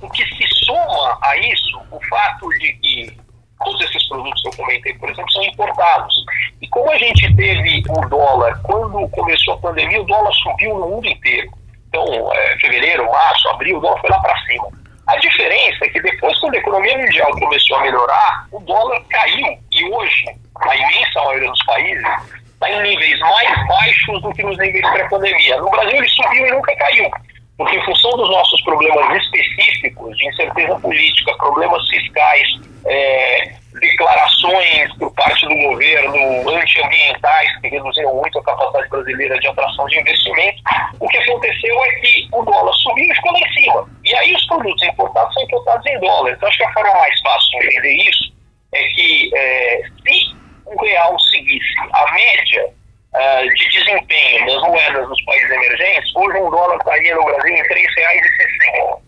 O 0.00 0.10
que 0.10 0.24
se 0.24 0.64
soma 0.64 1.16
a 1.22 1.36
isso, 1.36 1.80
o 1.92 2.00
fato 2.08 2.48
de 2.58 2.72
que 2.72 3.16
todos 3.64 3.80
esses 3.82 4.08
produtos 4.08 4.42
que 4.42 4.48
eu 4.48 4.56
comentei, 4.56 4.94
por 4.94 5.10
exemplo, 5.10 5.30
são 5.30 5.44
importados. 5.44 6.24
E 6.60 6.68
como 6.70 6.90
a 6.90 6.98
gente 6.98 7.36
teve 7.36 7.84
o 7.88 8.08
dólar, 8.08 8.60
quando 8.64 9.08
começou 9.10 9.54
a 9.54 9.58
pandemia, 9.58 10.02
o 10.02 10.06
dólar 10.06 10.32
subiu 10.32 10.76
no 10.76 10.88
mundo 10.88 11.06
inteiro. 11.06 11.52
Então, 11.86 12.04
é, 12.32 12.58
fevereiro, 12.58 13.08
março, 13.08 13.48
abril, 13.50 13.78
o 13.78 13.80
dólar 13.80 14.00
foi 14.00 14.10
lá 14.10 14.18
para 14.18 14.36
cima. 14.40 14.81
A 15.12 15.16
diferença 15.18 15.84
é 15.84 15.88
que 15.90 16.00
depois, 16.00 16.38
quando 16.40 16.54
a 16.54 16.58
economia 16.58 16.96
mundial 16.96 17.30
começou 17.32 17.76
a 17.76 17.82
melhorar, 17.82 18.46
o 18.50 18.58
dólar 18.60 18.98
caiu. 19.10 19.58
E 19.70 19.84
hoje, 19.84 20.24
a 20.58 20.74
imensa 20.74 21.22
maioria 21.22 21.50
dos 21.50 21.64
países 21.66 22.06
está 22.54 22.70
em 22.70 22.82
níveis 22.82 23.20
mais 23.20 23.68
baixos 23.68 24.22
do 24.22 24.32
que 24.32 24.42
nos 24.42 24.56
níveis 24.56 24.88
pré-pandemia. 24.90 25.58
No 25.58 25.68
Brasil, 25.68 25.98
ele 25.98 26.08
subiu 26.08 26.46
e 26.46 26.50
nunca 26.52 26.74
caiu. 26.76 27.10
Porque, 27.58 27.76
em 27.76 27.84
função 27.84 28.10
dos 28.12 28.30
nossos 28.30 28.62
problemas 28.62 29.22
específicos 29.22 30.16
de 30.16 30.28
incerteza 30.28 30.80
política, 30.80 31.36
problemas 31.36 31.86
fiscais, 31.90 32.48
é, 32.86 33.52
declarações 33.80 34.92
por 34.98 35.12
parte 35.14 35.46
do 35.46 35.54
governo 35.56 36.50
antiambientais 36.50 37.60
que 37.60 37.68
reduziram 37.68 38.14
muito 38.14 38.38
a 38.38 38.44
capacidade 38.44 38.88
brasileira 38.88 39.38
de 39.38 39.46
atração 39.48 39.86
de 39.86 40.00
investimento, 40.00 40.62
o 41.00 41.08
que 41.08 41.18
aconteceu 41.18 41.84
é 41.84 41.90
que 42.00 42.28
o 42.32 42.42
dólar 42.42 42.72
subiu 42.74 43.04
e 43.04 43.14
ficou 43.14 43.32
lá 43.32 43.38
em 43.38 43.52
cima. 43.52 43.88
E 44.04 44.14
aí 44.16 44.34
os 44.34 44.46
produtos 44.46 44.82
importados 44.82 45.34
são 45.34 45.42
importados 45.42 45.86
em 45.86 46.00
dólar. 46.00 46.32
Então 46.32 46.48
acho 46.48 46.58
que 46.58 46.64
a 46.64 46.72
forma 46.72 46.94
mais 46.94 47.20
fácil 47.20 47.60
de 47.60 47.66
entender 47.66 48.10
isso 48.10 48.32
é 48.72 48.82
que 48.88 49.30
é, 49.34 49.82
se 50.04 50.42
real 50.80 51.18
seguisse 51.18 51.74
a 51.92 52.12
média 52.12 52.72
uh, 53.14 53.54
de 53.54 53.68
desempenho 53.68 54.46
das 54.46 54.62
moedas 54.62 55.08
dos 55.08 55.24
países 55.24 55.50
emergentes, 55.50 56.16
hoje 56.16 56.38
um 56.38 56.50
dólar 56.50 56.76
estaria 56.76 57.14
no 57.14 57.24
Brasil 57.24 57.54
em 57.54 57.62
R$ 57.62 57.68
3,60. 57.68 59.02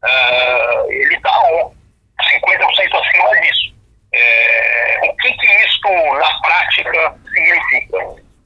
Uh, 0.00 0.92
ele 0.92 1.16
está 1.16 1.30
50% 1.30 2.94
acima 2.94 3.40
disso. 3.40 3.77
É, 4.12 5.00
o 5.04 5.16
que, 5.16 5.32
que 5.32 5.46
isso 5.64 5.88
na 6.14 6.40
prática 6.40 7.14
significa? 7.32 7.98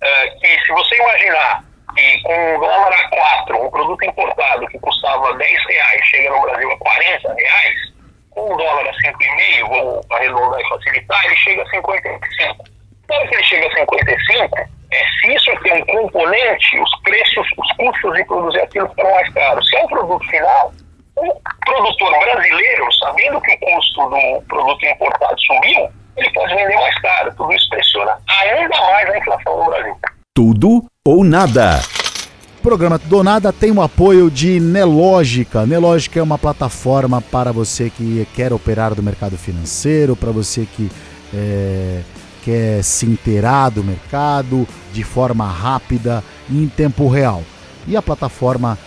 É, 0.03 0.27
que 0.31 0.67
se 0.67 0.73
você 0.73 0.97
imaginar 0.97 1.65
que 1.95 2.23
com 2.23 2.55
um 2.55 2.61
dólar 2.61 2.93
a 2.93 3.09
4, 3.09 3.67
um 3.67 3.71
produto 3.71 4.05
importado 4.05 4.67
que 4.69 4.79
custava 4.79 5.37
10 5.37 5.67
reais 5.67 6.05
chega 6.07 6.31
no 6.31 6.43
Brasil 6.43 6.73
a 6.73 6.79
40 6.79 7.35
reais, 7.35 7.93
com 8.31 8.53
um 8.53 8.57
dólar 8.57 8.89
a 8.89 8.93
5,5, 8.93 9.69
vou 9.69 10.01
arredondar 10.11 10.61
e 10.61 10.69
facilitar, 10.69 11.25
ele 11.27 11.37
chega 11.37 11.63
a 11.63 11.71
55. 11.71 12.65
Então, 13.05 13.29
que 13.29 13.35
ele 13.35 13.45
chega 13.45 13.67
a 13.67 13.75
55, 13.75 14.59
é, 14.59 15.07
se 15.21 15.35
isso 15.35 15.51
tem 15.63 15.75
um 15.75 15.87
componente, 15.87 16.79
os 16.79 17.01
preços, 17.03 17.47
os 17.59 17.73
custos 17.77 18.15
de 18.15 18.25
produzir 18.25 18.61
aquilo 18.61 18.89
ficam 18.89 19.11
mais 19.11 19.33
caros. 19.35 19.69
Se 19.69 19.77
é 19.77 19.85
um 19.85 19.89
produto 19.89 20.27
final, 20.29 20.73
o 21.29 21.41
produtor 21.65 22.11
brasileiro, 22.11 22.93
sabendo 22.99 23.41
que 23.41 23.53
o 23.53 23.59
custo 23.59 24.11
do 24.11 24.43
produto 24.49 24.87
importado 24.87 25.41
subiu, 25.41 25.89
ele 26.17 26.31
pode 26.33 26.55
vender 26.55 26.75
mais 26.75 27.01
caro. 27.01 27.35
Tudo 27.37 27.53
isso 27.53 27.69
pressiona 27.69 28.19
ainda 28.41 28.81
mais 28.81 29.11
a 29.11 29.19
inflação 29.19 29.59
no 29.59 29.65
Brasil. 29.67 29.97
Tudo 30.35 30.85
ou 31.07 31.25
nada. 31.25 31.81
O 32.59 32.63
programa 32.63 32.97
Tudo 32.97 33.17
ou 33.17 33.25
Nada 33.25 33.53
tem 33.53 33.73
o 33.73 33.83
apoio 33.83 34.31
de 34.31 34.61
Nelógica. 34.61 35.67
Nelógica 35.67 36.21
é 36.21 36.23
uma 36.23 36.39
plataforma 36.39 37.21
para 37.21 37.51
você 37.51 37.91
que 37.91 38.25
quer 38.37 38.53
operar 38.53 38.95
do 38.95 39.03
mercado 39.03 39.37
financeiro, 39.37 40.15
para 40.15 40.31
você 40.31 40.65
que 40.65 40.89
é, 41.35 42.03
quer 42.45 42.85
se 42.85 43.05
inteirar 43.05 43.71
do 43.71 43.83
mercado 43.83 44.67
de 44.93 45.03
forma 45.03 45.45
rápida 45.45 46.23
e 46.49 46.63
em 46.63 46.69
tempo 46.69 47.09
real. 47.09 47.43
E 47.87 47.97
a 47.97 48.03
plataforma 48.03 48.79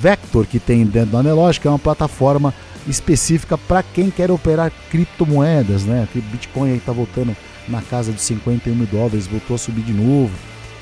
Vector 0.00 0.46
que 0.46 0.58
tem 0.58 0.84
dentro 0.84 1.10
da 1.10 1.18
Anelógica 1.18 1.68
é 1.68 1.72
uma 1.72 1.78
plataforma 1.78 2.54
específica 2.86 3.56
para 3.56 3.82
quem 3.82 4.10
quer 4.10 4.30
operar 4.30 4.72
criptomoedas, 4.90 5.84
né? 5.84 6.08
Que 6.12 6.20
Bitcoin 6.20 6.70
aí 6.70 6.78
está 6.78 6.92
voltando 6.92 7.36
na 7.68 7.80
casa 7.80 8.12
de 8.12 8.20
51 8.20 8.74
mil 8.74 8.86
dólares, 8.86 9.26
voltou 9.26 9.54
a 9.54 9.58
subir 9.58 9.82
de 9.82 9.92
novo. 9.92 10.32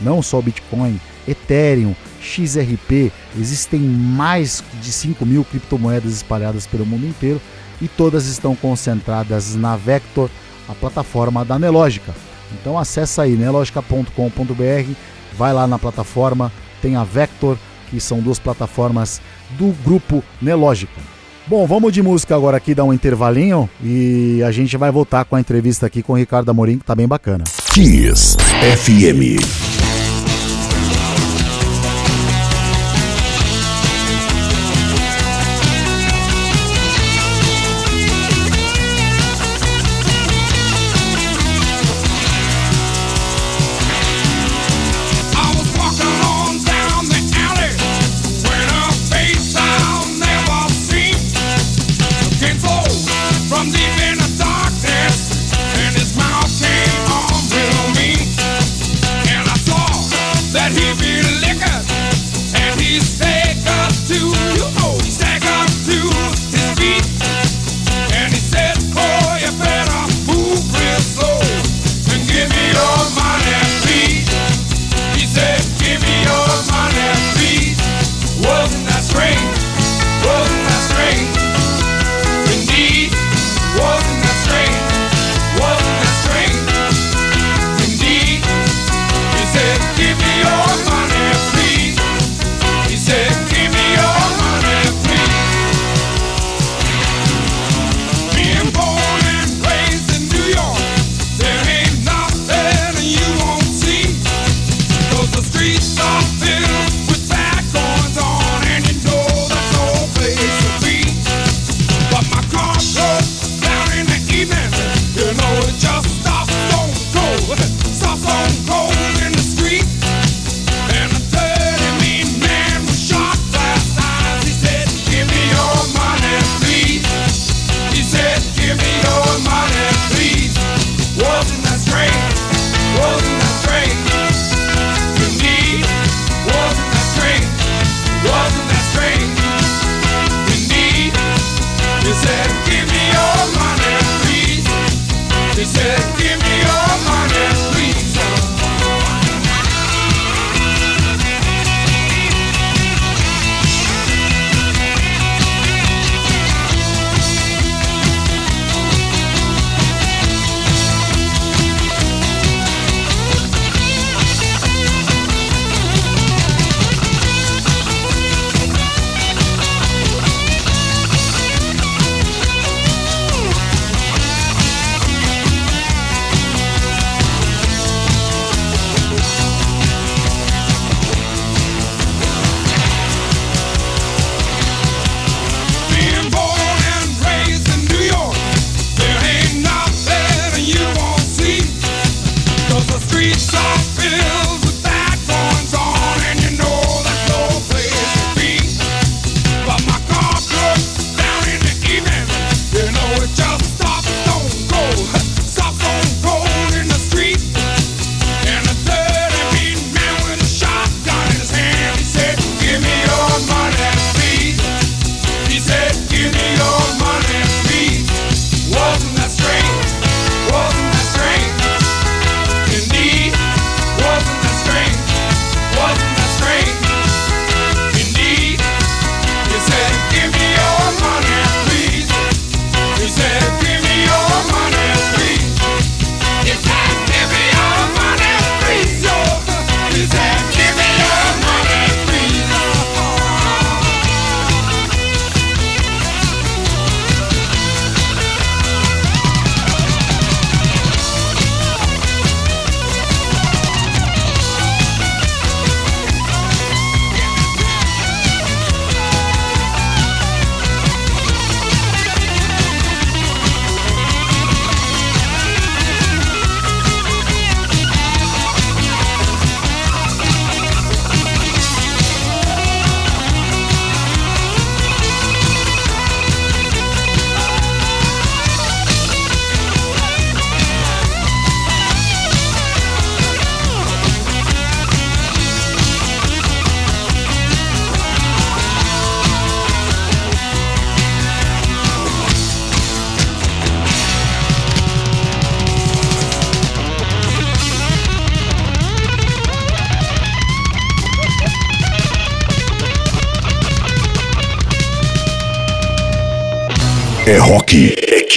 Não 0.01 0.23
só 0.23 0.41
Bitcoin, 0.41 0.99
Ethereum, 1.29 1.95
XRP, 2.21 3.13
existem 3.39 3.81
mais 3.81 4.65
de 4.81 4.91
5 4.91 5.25
mil 5.27 5.45
criptomoedas 5.45 6.13
espalhadas 6.13 6.67
pelo 6.67 6.87
mundo 6.87 7.07
inteiro 7.07 7.41
e 7.81 7.89
todas 7.89 8.27
estão 8.27 8.55
concentradas 8.55 9.55
na 9.57 9.77
Vector, 9.77 10.31
a 10.69 10.75
plataforma 10.75 11.45
da 11.45 11.59
Nelogica. 11.59 12.15
Então 12.53 12.79
acessa 12.79 13.23
aí 13.23 13.37
nelogica.com.br, 13.37 14.93
vai 15.37 15.53
lá 15.53 15.67
na 15.67 15.79
plataforma, 15.79 16.51
tem 16.83 16.97
a 16.97 17.05
Vector, 17.05 17.57
que 17.91 18.01
são 18.01 18.21
duas 18.21 18.39
plataformas 18.39 19.21
do 19.59 19.75
grupo 19.85 20.23
Nelógica. 20.41 21.01
Bom, 21.47 21.67
vamos 21.67 21.93
de 21.93 22.01
música 22.01 22.37
agora 22.37 22.57
aqui, 22.57 22.75
dar 22.75 22.85
um 22.85 22.93
intervalinho 22.93 23.69
e 23.83 24.41
a 24.47 24.53
gente 24.53 24.77
vai 24.77 24.91
voltar 24.91 25.25
com 25.25 25.35
a 25.35 25.41
entrevista 25.41 25.87
aqui 25.87 26.03
com 26.03 26.13
o 26.13 26.17
Ricardo 26.17 26.49
Amorim, 26.51 26.79
que 26.79 26.85
tá 26.85 26.95
bem 26.95 27.09
bacana. 27.09 27.45
Kiss 27.67 28.37
FM. 28.77 29.70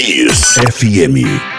Kiss. 0.03 0.57
FM. 0.57 1.52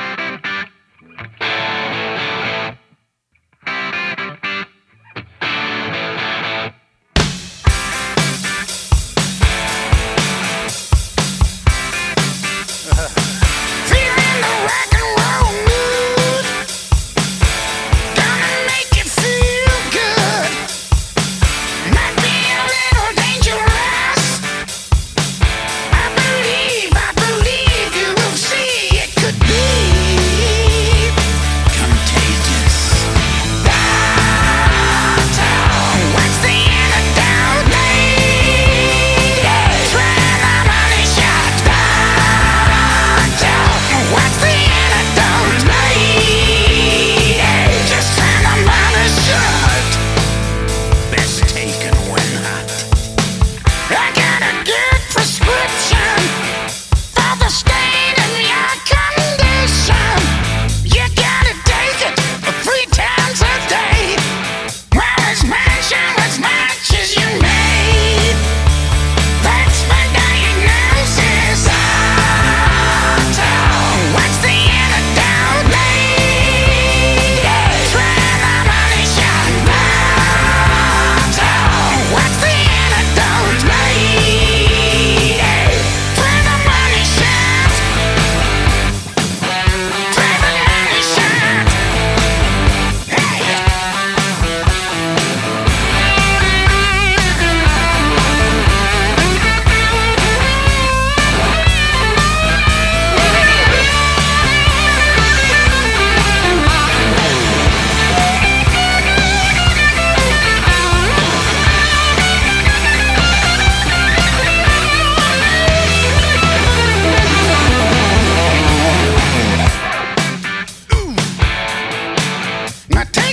Tudo 122.89 123.24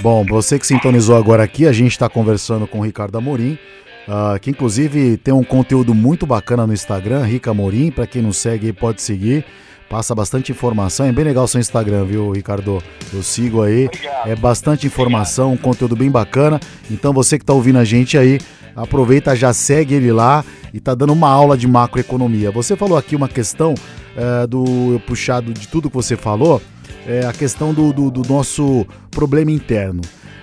Bom, 0.00 0.26
você 0.26 0.58
que 0.58 0.66
sintonizou 0.66 1.16
agora 1.16 1.42
aqui, 1.42 1.66
a 1.66 1.72
gente 1.72 1.92
está 1.92 2.06
conversando 2.06 2.66
com 2.66 2.80
o 2.80 2.82
Ricardo 2.82 3.16
Amorim, 3.16 3.58
uh, 4.06 4.38
que 4.38 4.50
inclusive 4.50 5.16
tem 5.16 5.32
um 5.32 5.42
conteúdo 5.42 5.94
muito 5.94 6.26
bacana 6.26 6.66
no 6.66 6.74
Instagram, 6.74 7.24
Rica 7.24 7.50
Amorim, 7.50 7.90
para 7.90 8.06
quem 8.06 8.20
não 8.20 8.32
segue 8.32 8.72
pode 8.74 9.00
seguir. 9.00 9.44
Passa 9.88 10.14
bastante 10.14 10.52
informação, 10.52 11.06
é 11.06 11.12
bem 11.12 11.24
legal 11.24 11.44
o 11.44 11.48
seu 11.48 11.60
Instagram, 11.60 12.04
viu, 12.04 12.30
Ricardo? 12.30 12.82
Eu 13.10 13.22
sigo 13.22 13.62
aí, 13.62 13.88
é 14.26 14.36
bastante 14.36 14.86
informação, 14.86 15.52
um 15.52 15.56
conteúdo 15.56 15.96
bem 15.96 16.10
bacana. 16.10 16.60
Então 16.90 17.12
você 17.12 17.38
que 17.38 17.42
está 17.42 17.54
ouvindo 17.54 17.78
a 17.78 17.84
gente 17.84 18.18
aí, 18.18 18.38
aproveita, 18.74 19.34
já 19.34 19.52
segue 19.54 19.94
ele 19.94 20.12
lá 20.12 20.44
e 20.74 20.80
tá 20.80 20.94
dando 20.94 21.14
uma 21.14 21.30
aula 21.30 21.56
de 21.56 21.66
macroeconomia. 21.66 22.50
Você 22.50 22.76
falou 22.76 22.98
aqui 22.98 23.16
uma 23.16 23.28
questão 23.28 23.72
uh, 23.72 24.46
do 24.46 25.00
puxado 25.06 25.54
de 25.54 25.68
tudo 25.68 25.88
que 25.88 25.96
você 25.96 26.16
falou, 26.16 26.60
é, 27.06 27.24
a 27.24 27.32
questão 27.32 27.72
do, 27.72 27.92
do, 27.92 28.10
do, 28.10 28.28
nosso 28.28 28.86
problema 29.10 29.50
interno. 29.50 30.02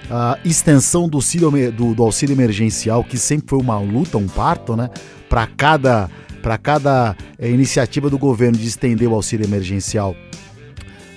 A 0.10 0.38
extensão 0.43 1.08
do 1.08 1.17
auxílio, 1.17 1.71
do, 1.71 1.93
do 1.93 2.04
auxílio 2.04 2.34
emergencial, 2.34 3.04
que 3.04 3.17
sempre 3.17 3.49
foi 3.49 3.60
uma 3.60 3.80
luta, 3.80 4.17
um 4.17 4.28
parto, 4.28 4.76
né? 4.76 4.89
Para 5.30 5.47
cada, 5.47 6.10
cada 6.62 7.15
é, 7.38 7.49
iniciativa 7.49 8.10
do 8.10 8.17
governo 8.17 8.58
de 8.58 8.67
estender 8.67 9.08
o 9.08 9.13
auxílio 9.13 9.45
emergencial, 9.45 10.15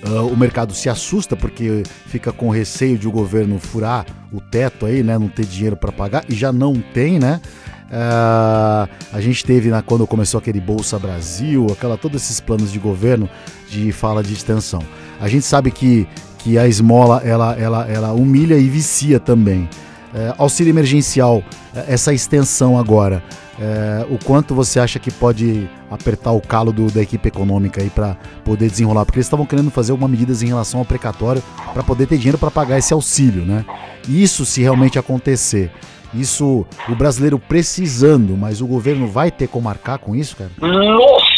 uh, 0.05 0.25
o 0.27 0.35
mercado 0.35 0.73
se 0.73 0.89
assusta 0.89 1.35
porque 1.35 1.83
fica 2.07 2.31
com 2.31 2.49
receio 2.49 2.97
de 2.97 3.07
o 3.07 3.11
governo 3.11 3.59
furar 3.59 4.05
o 4.31 4.41
teto 4.41 4.85
aí, 4.85 5.03
né? 5.03 5.17
Não 5.17 5.27
ter 5.27 5.45
dinheiro 5.45 5.77
para 5.77 5.91
pagar, 5.91 6.25
e 6.27 6.33
já 6.33 6.51
não 6.51 6.73
tem, 6.75 7.19
né? 7.19 7.41
Uh, 7.87 8.89
a 9.13 9.21
gente 9.21 9.45
teve 9.45 9.69
na, 9.69 9.81
quando 9.81 10.05
começou 10.05 10.39
aquele 10.39 10.59
Bolsa 10.59 10.99
Brasil, 10.99 11.67
aquela 11.71 11.97
todos 11.97 12.21
esses 12.21 12.39
planos 12.41 12.71
de 12.71 12.79
governo 12.79 13.29
de 13.69 13.91
fala 13.91 14.21
de 14.23 14.33
extensão. 14.33 14.83
A 15.19 15.27
gente 15.27 15.45
sabe 15.45 15.71
que, 15.71 16.07
que 16.39 16.57
a 16.57 16.67
esmola 16.67 17.21
ela, 17.23 17.53
ela, 17.53 17.87
ela 17.87 18.11
humilha 18.13 18.57
e 18.57 18.67
vicia 18.67 19.19
também. 19.19 19.69
É, 20.13 20.33
auxílio 20.37 20.71
emergencial, 20.71 21.43
é, 21.75 21.93
essa 21.93 22.13
extensão 22.13 22.79
agora, 22.79 23.21
é, 23.59 24.05
o 24.09 24.17
quanto 24.23 24.53
você 24.53 24.79
acha 24.79 24.99
que 24.99 25.11
pode 25.11 25.67
apertar 25.89 26.31
o 26.31 26.41
calo 26.41 26.71
do, 26.71 26.91
da 26.91 27.01
equipe 27.01 27.27
econômica 27.27 27.81
aí 27.81 27.89
para 27.89 28.15
poder 28.43 28.69
desenrolar? 28.69 29.05
Porque 29.05 29.17
eles 29.17 29.25
estavam 29.25 29.45
querendo 29.45 29.71
fazer 29.71 29.91
algumas 29.91 30.11
medidas 30.11 30.43
em 30.43 30.47
relação 30.47 30.79
ao 30.79 30.85
precatório 30.85 31.41
para 31.73 31.83
poder 31.83 32.05
ter 32.05 32.17
dinheiro 32.17 32.37
para 32.37 32.51
pagar 32.51 32.77
esse 32.77 32.93
auxílio, 32.93 33.43
né? 33.43 33.65
Isso 34.07 34.45
se 34.45 34.61
realmente 34.61 34.99
acontecer. 34.99 35.71
Isso, 36.13 36.65
o 36.87 36.95
brasileiro 36.95 37.37
precisando, 37.37 38.37
mas 38.37 38.61
o 38.61 38.67
governo 38.67 39.07
vai 39.07 39.29
ter 39.29 39.47
como 39.47 39.65
marcar 39.65 39.97
com 39.97 40.15
isso, 40.15 40.37
cara? 40.37 40.51
Nossa! 40.61 41.36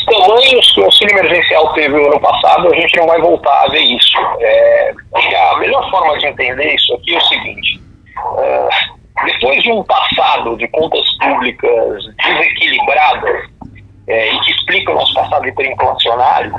O 0.79 0.85
auxílio 0.85 1.17
emergencial 1.17 1.73
teve 1.73 1.89
no 1.89 2.07
ano 2.07 2.19
passado, 2.19 2.71
a 2.71 2.75
gente 2.75 2.97
não 2.97 3.07
vai 3.07 3.19
voltar 3.19 3.65
a 3.65 3.67
ver 3.69 3.81
isso. 3.81 4.17
É, 4.39 4.93
a 5.51 5.57
melhor 5.57 5.89
forma 5.89 6.17
de 6.17 6.27
entender 6.27 6.73
isso 6.73 6.93
aqui 6.95 7.15
é 7.15 7.17
o 7.17 7.21
seguinte: 7.21 7.81
é, 8.37 8.69
depois 9.25 9.61
de 9.63 9.71
um 9.71 9.83
passado 9.83 10.57
de 10.57 10.67
contas 10.69 11.05
públicas 11.17 12.03
desequilibradas 12.23 13.49
é, 14.07 14.33
e 14.33 14.39
que 14.41 14.51
explica 14.51 14.91
o 14.91 14.95
nosso 14.95 15.13
passado 15.13 15.47
hiperinflacionário, 15.47 16.53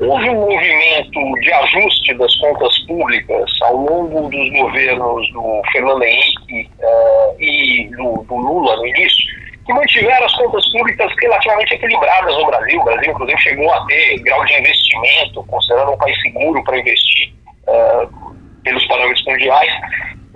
houve 0.00 0.28
um 0.28 0.40
movimento 0.40 1.40
de 1.40 1.52
ajuste 1.52 2.14
das 2.14 2.34
contas 2.36 2.78
públicas 2.86 3.50
ao 3.62 3.76
longo 3.76 4.28
dos 4.28 4.50
governos 4.50 5.32
do 5.32 5.62
Fernando 5.72 6.02
Henrique 6.02 6.70
uh, 6.80 7.42
e 7.42 7.88
do, 7.96 8.22
do 8.24 8.36
Lula 8.36 8.76
no 8.76 8.86
início, 8.86 9.45
que 9.66 9.72
mantiveram 9.72 10.24
as 10.24 10.32
contas 10.34 10.70
públicas 10.70 11.12
relativamente 11.20 11.74
equilibradas 11.74 12.36
no 12.36 12.46
Brasil. 12.46 12.80
O 12.80 12.84
Brasil, 12.84 13.12
inclusive, 13.12 13.38
chegou 13.42 13.72
a 13.72 13.84
ter 13.86 14.18
grau 14.20 14.44
de 14.44 14.54
investimento, 14.54 15.44
considerando 15.44 15.92
um 15.92 15.98
país 15.98 16.20
seguro 16.22 16.62
para 16.62 16.78
investir 16.78 17.34
uh, 17.66 18.36
pelos 18.62 18.86
parâmetros 18.86 19.24
mundiais. 19.26 19.72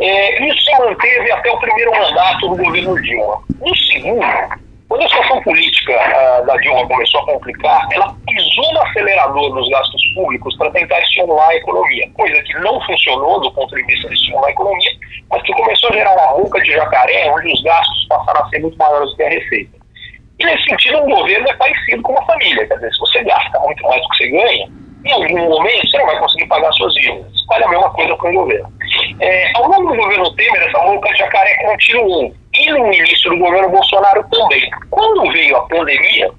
É, 0.01 0.45
isso 0.45 0.65
se 0.65 0.79
manteve 0.79 1.31
até 1.31 1.51
o 1.51 1.59
primeiro 1.59 1.91
mandato 1.93 2.49
do 2.49 2.57
governo 2.57 3.01
Dilma. 3.03 3.43
No 3.61 3.77
segundo, 3.77 4.25
quando 4.91 5.05
a 5.05 5.09
situação 5.09 5.41
política 5.43 5.93
uh, 5.93 6.47
da 6.47 6.57
Dilma 6.57 6.85
começou 6.89 7.21
a 7.21 7.27
complicar, 7.27 7.87
ela 7.93 8.13
pisou 8.27 8.75
no 8.75 8.83
acelerador 8.83 9.55
dos 9.55 9.71
gastos 9.71 10.03
públicos 10.15 10.57
para 10.57 10.69
tentar 10.73 10.99
estimular 10.99 11.49
a 11.49 11.55
economia, 11.55 12.11
coisa 12.15 12.43
que 12.43 12.55
não 12.55 12.81
funcionou 12.81 13.41
do 13.41 13.53
ponto 13.53 13.73
de 13.77 13.85
vista 13.85 14.09
de 14.09 14.15
estimular 14.15 14.49
a 14.49 14.51
economia, 14.51 14.91
mas 15.31 15.43
que 15.45 15.53
começou 15.53 15.91
a 15.91 15.93
gerar 15.93 16.13
uma 16.13 16.43
boca 16.43 16.61
de 16.61 16.73
jacaré, 16.73 17.31
onde 17.31 17.53
os 17.53 17.63
gastos 17.63 18.07
passaram 18.09 18.45
a 18.45 18.49
ser 18.49 18.59
muito 18.59 18.77
maiores 18.79 19.11
do 19.11 19.17
que 19.17 19.23
a 19.23 19.29
receita. 19.29 19.79
E 20.41 20.45
nesse 20.45 20.65
sentido, 20.65 20.99
um 21.05 21.09
governo 21.09 21.49
é 21.49 21.55
parecido 21.55 22.03
com 22.03 22.13
uma 22.13 22.27
família, 22.27 22.67
quer 22.67 22.75
dizer, 22.75 22.93
se 22.93 22.99
você 22.99 23.23
gasta 23.23 23.61
muito 23.61 23.83
mais 23.85 24.03
do 24.03 24.09
que 24.09 24.17
você 24.17 24.29
ganha, 24.29 24.69
em 25.05 25.13
algum 25.13 25.51
momento 25.51 25.89
você 25.89 25.99
não 25.99 26.07
vai 26.07 26.19
conseguir 26.19 26.47
pagar 26.49 26.73
suas 26.73 26.93
dívidas. 26.95 27.31
Vale 27.47 27.65
a 27.65 27.69
mesma 27.69 27.91
coisa 27.91 28.17
com 28.17 28.29
o 28.29 28.33
governo. 28.33 28.73
É, 29.21 29.53
ao 29.55 29.69
longo 29.69 29.93
do 29.93 29.97
governo 29.97 30.35
Temer, 30.35 30.63
essa 30.63 30.81
boca 30.81 31.13
de 31.13 31.19
jacaré 31.19 31.55
continuou 31.65 32.35
e 32.61 32.71
no 32.71 32.93
início 32.93 33.31
do 33.31 33.39
governo 33.39 33.71
Bolsonaro 33.71 34.25
também. 34.31 34.71
Quando 34.91 35.33
veio 35.33 35.57
a 35.57 35.67
pandemia, 35.69 36.31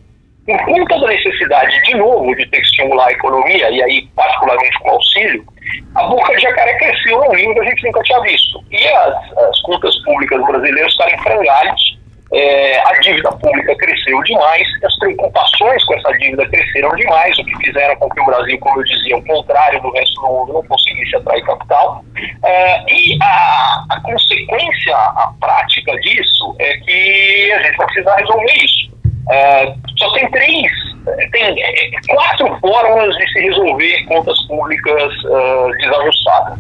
por 0.46 0.66
conta 0.66 1.00
da 1.00 1.08
necessidade 1.08 1.82
de 1.84 1.96
novo 1.96 2.36
de 2.36 2.46
ter 2.50 2.58
que 2.58 2.68
estimular 2.68 3.08
a 3.08 3.12
economia, 3.12 3.70
e 3.70 3.84
aí 3.84 4.08
particularmente 4.16 4.80
com 4.80 4.90
auxílio, 4.92 5.46
a 5.96 6.04
boca 6.04 6.36
de 6.36 6.42
jacaré 6.42 6.78
cresceu 6.78 7.18
num 7.18 7.34
nível 7.34 7.54
que 7.54 7.60
a 7.60 7.70
gente 7.70 7.84
nunca 7.86 8.04
tinha 8.04 8.22
visto. 8.22 8.64
E 8.72 8.88
as, 8.88 9.38
as 9.38 9.62
contas 9.62 9.96
públicas 10.04 10.46
brasileiras 10.46 10.92
estavam 10.92 11.14
em 11.14 11.18
frangalhos, 11.20 11.91
é, 12.34 12.80
a 12.88 12.94
dívida 13.00 13.30
pública 13.34 13.76
cresceu 13.76 14.22
demais, 14.24 14.64
as 14.86 14.96
preocupações 15.00 15.84
com 15.84 15.96
essa 15.96 16.12
dívida 16.18 16.48
cresceram 16.48 16.90
demais, 16.92 17.38
o 17.38 17.44
que 17.44 17.58
fizeram 17.66 17.96
com 17.98 18.10
que 18.10 18.22
o 18.22 18.26
Brasil, 18.26 18.58
como 18.60 18.80
eu 18.80 18.84
dizia, 18.86 19.16
ao 19.16 19.24
contrário 19.24 19.82
do 19.82 19.92
resto 19.92 20.22
do 20.22 20.28
mundo, 20.28 20.54
não 20.54 20.64
conseguisse 20.64 21.16
atrair 21.18 21.44
capital. 21.44 22.06
É, 22.44 22.94
e 22.94 23.18
a, 23.22 23.86
a, 23.90 24.02
consequência, 24.02 24.96
a 24.96 25.34
prática 25.42 25.92
disso, 26.00 26.56
é 26.60 26.78
que 26.78 27.52
a 27.52 27.64
gente 27.64 27.78
vai 27.78 27.88
precisar 27.88 28.16
resolver 28.16 28.54
isso. 28.54 28.92
É, 29.30 29.74
só 29.98 30.12
tem 30.14 30.32
três, 30.32 30.72
tem 31.32 31.62
é, 31.62 31.92
quatro 32.08 32.58
formas 32.60 33.16
de 33.18 33.32
se 33.34 33.40
resolver 33.42 34.06
contas 34.06 34.42
públicas 34.48 35.14
uh, 35.26 35.72
desajustadas. 35.78 36.60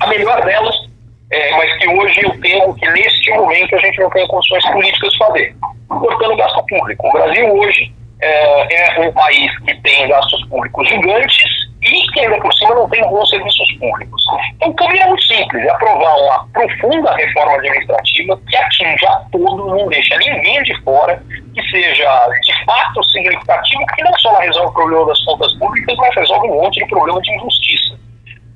A 0.00 0.06
melhor 0.06 0.44
delas 0.44 0.93
é, 1.34 1.50
mas 1.56 1.76
que 1.78 1.88
hoje 1.88 2.20
eu 2.22 2.40
temo 2.40 2.74
que 2.76 2.88
neste 2.90 3.30
momento 3.32 3.74
a 3.74 3.78
gente 3.78 4.00
não 4.00 4.10
tem 4.10 4.26
condições 4.28 4.64
políticas 4.70 5.12
de 5.12 5.18
fazer, 5.18 5.56
cortando 5.88 6.36
gasto 6.36 6.64
público. 6.66 7.08
O 7.08 7.12
Brasil 7.12 7.52
hoje 7.52 7.92
é, 8.22 8.96
é 8.96 9.00
um 9.00 9.12
país 9.12 9.58
que 9.60 9.74
tem 9.82 10.06
gastos 10.08 10.46
públicos 10.46 10.88
gigantes 10.88 11.44
e 11.82 12.12
que 12.12 12.20
ainda 12.20 12.40
por 12.40 12.54
cima 12.54 12.74
não 12.76 12.88
tem 12.88 13.02
bons 13.08 13.28
serviços 13.28 13.72
públicos. 13.78 14.24
Então 14.54 14.70
o 14.70 14.74
caminho 14.74 15.02
é 15.02 15.06
muito 15.08 15.24
simples, 15.24 15.66
é 15.66 15.70
aprovar 15.70 16.16
uma 16.18 16.48
profunda 16.52 17.14
reforma 17.16 17.54
administrativa 17.54 18.40
que 18.48 18.56
atinja 18.56 19.20
todo, 19.32 19.76
não 19.76 19.88
deixa 19.88 20.16
ninguém 20.18 20.62
de 20.62 20.80
fora, 20.82 21.20
que 21.52 21.62
seja 21.68 22.28
de 22.42 22.64
fato 22.64 23.02
significativo, 23.10 23.84
que 23.96 24.04
não 24.04 24.18
só 24.18 24.38
resolve 24.38 24.68
o 24.68 24.72
problema 24.72 25.06
das 25.06 25.22
contas 25.24 25.52
públicas, 25.54 25.96
mas 25.98 26.14
resolve 26.14 26.48
um 26.48 26.62
monte 26.62 26.78
de 26.78 26.86
problema 26.86 27.20
de 27.20 27.34
injustiça. 27.34 28.03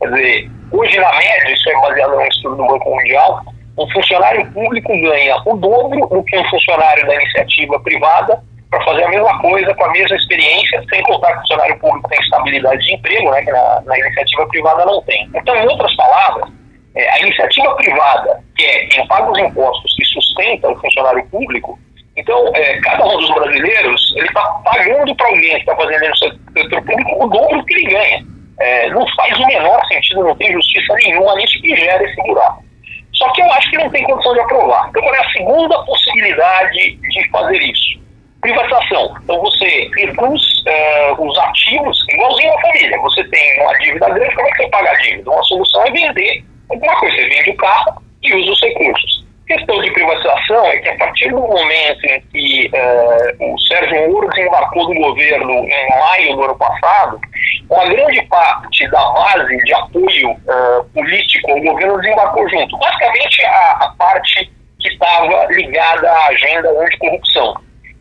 Quer 0.01 0.11
dizer, 0.11 0.51
hoje 0.73 0.99
na 0.99 1.13
média, 1.13 1.53
isso 1.53 1.71
é 1.71 1.81
baseado 1.81 2.17
num 2.17 2.27
estudo 2.27 2.57
do 2.57 2.67
Banco 2.67 2.91
Mundial, 2.91 3.43
um 3.79 3.91
funcionário 3.91 4.47
público 4.53 4.89
ganha 4.89 5.37
o 5.47 5.57
dobro 5.57 6.07
do 6.09 6.23
que 6.25 6.39
um 6.39 6.45
funcionário 6.51 7.07
da 7.07 7.15
iniciativa 7.15 7.79
privada 7.81 8.43
para 8.71 8.85
fazer 8.85 9.05
a 9.05 9.09
mesma 9.09 9.41
coisa 9.41 9.75
com 9.75 9.85
a 9.85 9.93
mesma 9.93 10.17
experiência, 10.17 10.85
sem 10.91 11.03
contar 11.03 11.33
que 11.33 11.39
o 11.39 11.41
funcionário 11.41 11.79
público 11.79 12.09
tem 12.09 12.21
estabilidade 12.21 12.85
de 12.85 12.95
emprego, 12.95 13.31
né, 13.31 13.43
que 13.43 13.51
na, 13.51 13.83
na 13.87 13.99
iniciativa 13.99 14.47
privada 14.49 14.85
não 14.85 15.03
tem. 15.03 15.29
Então, 15.35 15.57
em 15.57 15.67
outras 15.69 15.95
palavras, 15.97 16.51
é, 16.95 17.11
a 17.11 17.21
iniciativa 17.21 17.75
privada, 17.77 18.41
que 18.57 18.65
é 18.65 18.87
quem 18.87 19.07
paga 19.07 19.31
os 19.31 19.39
impostos 19.39 19.95
que 19.97 20.05
sustenta 20.05 20.69
o 20.69 20.77
funcionário 20.81 21.25
público, 21.31 21.79
então, 22.19 22.51
é, 22.57 22.81
cada 22.81 23.07
um 23.07 23.17
dos 23.17 23.31
brasileiros, 23.31 24.13
ele 24.17 24.27
está 24.27 24.43
pagando 24.65 25.15
para 25.15 25.29
alguém 25.29 25.51
que 25.51 25.57
está 25.59 25.77
fazendo 25.77 26.09
no 26.09 26.17
setor 26.17 26.83
público 26.83 27.25
o 27.25 27.29
dobro 27.29 27.65
que 27.65 27.75
ele 27.75 27.91
ganha. 27.91 28.27
É, 28.61 28.91
não 28.91 29.07
faz 29.15 29.39
o 29.39 29.47
menor 29.47 29.81
sentido, 29.87 30.25
não 30.25 30.37
tem 30.37 30.53
justiça 30.53 30.95
nenhuma 31.05 31.35
nisso 31.37 31.61
que 31.61 31.77
gera 31.77 32.03
esse 32.03 32.17
buraco. 32.23 32.65
Só 33.15 33.31
que 33.33 33.41
eu 33.41 33.53
acho 33.53 33.71
que 33.71 33.79
não 33.79 33.91
tem 33.91 34.05
condição 34.05 34.35
de 34.35 34.41
aprovar. 34.41 34.89
Então, 34.89 35.03
qual 35.03 35.15
é 35.15 35.21
a 35.21 35.31
segunda 35.31 35.85
possibilidade 35.85 36.97
de 36.97 37.29
fazer 37.31 37.59
isso? 37.59 37.99
Privatização. 38.41 39.15
Então, 39.23 39.41
você 39.41 39.91
reduz 39.97 40.43
uh, 40.61 41.27
os 41.27 41.39
ativos, 41.39 42.05
igualzinho 42.11 42.55
a 42.55 42.61
família. 42.61 42.99
Você 43.01 43.25
tem 43.25 43.63
uma 43.63 43.79
dívida 43.79 44.09
grande, 44.11 44.35
como 44.35 44.47
é 44.47 44.51
que 44.53 44.63
você 44.63 44.69
paga 44.71 44.91
a 44.91 44.95
dívida? 44.95 45.31
Uma 45.31 45.43
solução 45.45 45.83
é 45.85 45.91
vender 45.91 46.45
alguma 46.71 47.01
coisa. 47.01 47.17
Você 47.17 47.29
vende 47.29 47.51
o 47.51 47.57
carro 47.57 48.03
e 48.23 48.35
usa 48.35 48.53
os 48.53 48.61
recursos 48.61 49.28
questão 49.49 49.81
de 49.81 49.91
privatização 49.93 50.67
é 50.67 50.79
que 50.79 50.89
a 50.91 50.97
partir 50.99 51.31
do 51.31 51.41
momento 51.41 52.05
em 52.05 52.21
que 52.31 52.71
uh, 52.75 53.55
o 53.55 53.59
Sérgio 53.61 54.13
Moro 54.13 54.29
desembarcou 54.29 54.87
do 54.87 54.95
governo 54.95 55.53
em 55.53 55.89
maio 55.99 56.37
do 56.37 56.43
ano 56.43 56.59
passado, 56.59 57.19
uma 57.71 57.87
grande 57.87 58.23
parte 58.27 58.89
da 58.91 59.11
base 59.11 59.57
de 59.65 59.75
apoio 59.75 60.31
uh, 60.33 60.85
político 60.93 61.51
ao 61.51 61.61
governo 61.61 62.01
desembarcou 62.01 62.49
junto. 62.51 62.77
Basicamente 62.77 63.45
a, 63.47 63.71
a 63.81 63.95
parte 63.99 64.53
que 64.79 64.89
estava 64.89 65.47
ligada 65.47 66.11
à 66.11 66.27
agenda 66.27 66.69
anticorrupção. 66.83 67.55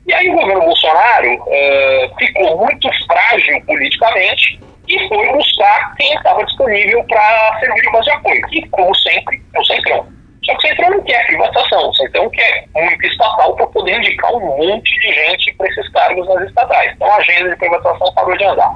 E 0.06 0.14
aí 0.14 0.30
o 0.30 0.34
governo 0.34 0.62
Bolsonaro 0.62 1.34
uh, 1.34 2.18
ficou 2.20 2.58
muito 2.58 2.90
frágil 3.08 3.62
politicamente 3.66 4.60
e 4.88 5.08
foi 5.08 5.34
buscar 5.34 5.96
quem 5.96 6.14
estava 6.14 6.44
disponível 6.46 7.04
para 7.06 7.60
servir 7.60 7.82
de 7.82 7.92
base 7.92 8.06
de 8.06 8.12
apoio, 8.12 8.42
que, 8.48 8.70
como 8.70 8.96
sempre, 8.96 9.42
é 9.54 9.60
o 9.60 9.66
Centrão. 9.66 10.18
Só 10.48 10.56
que 10.56 10.66
o 10.66 10.70
Centrão 10.70 10.90
não 10.92 11.04
quer 11.04 11.26
privatização, 11.26 11.90
o 11.90 11.94
Centrão 11.94 12.30
quer 12.30 12.66
muito 12.74 13.06
estatal 13.06 13.54
para 13.58 13.68
poder 13.68 13.98
indicar 13.98 14.34
um 14.34 14.40
monte 14.40 14.96
de 15.02 15.14
gente 15.14 15.54
para 15.56 15.68
esses 15.68 15.90
cargos 15.90 16.26
nas 16.26 16.48
estatais. 16.48 16.94
Então 16.94 17.12
a 17.12 17.18
agenda 17.18 17.50
de 17.50 17.56
privatização 17.58 18.14
parou 18.14 18.38
de 18.38 18.46
andar. 18.46 18.74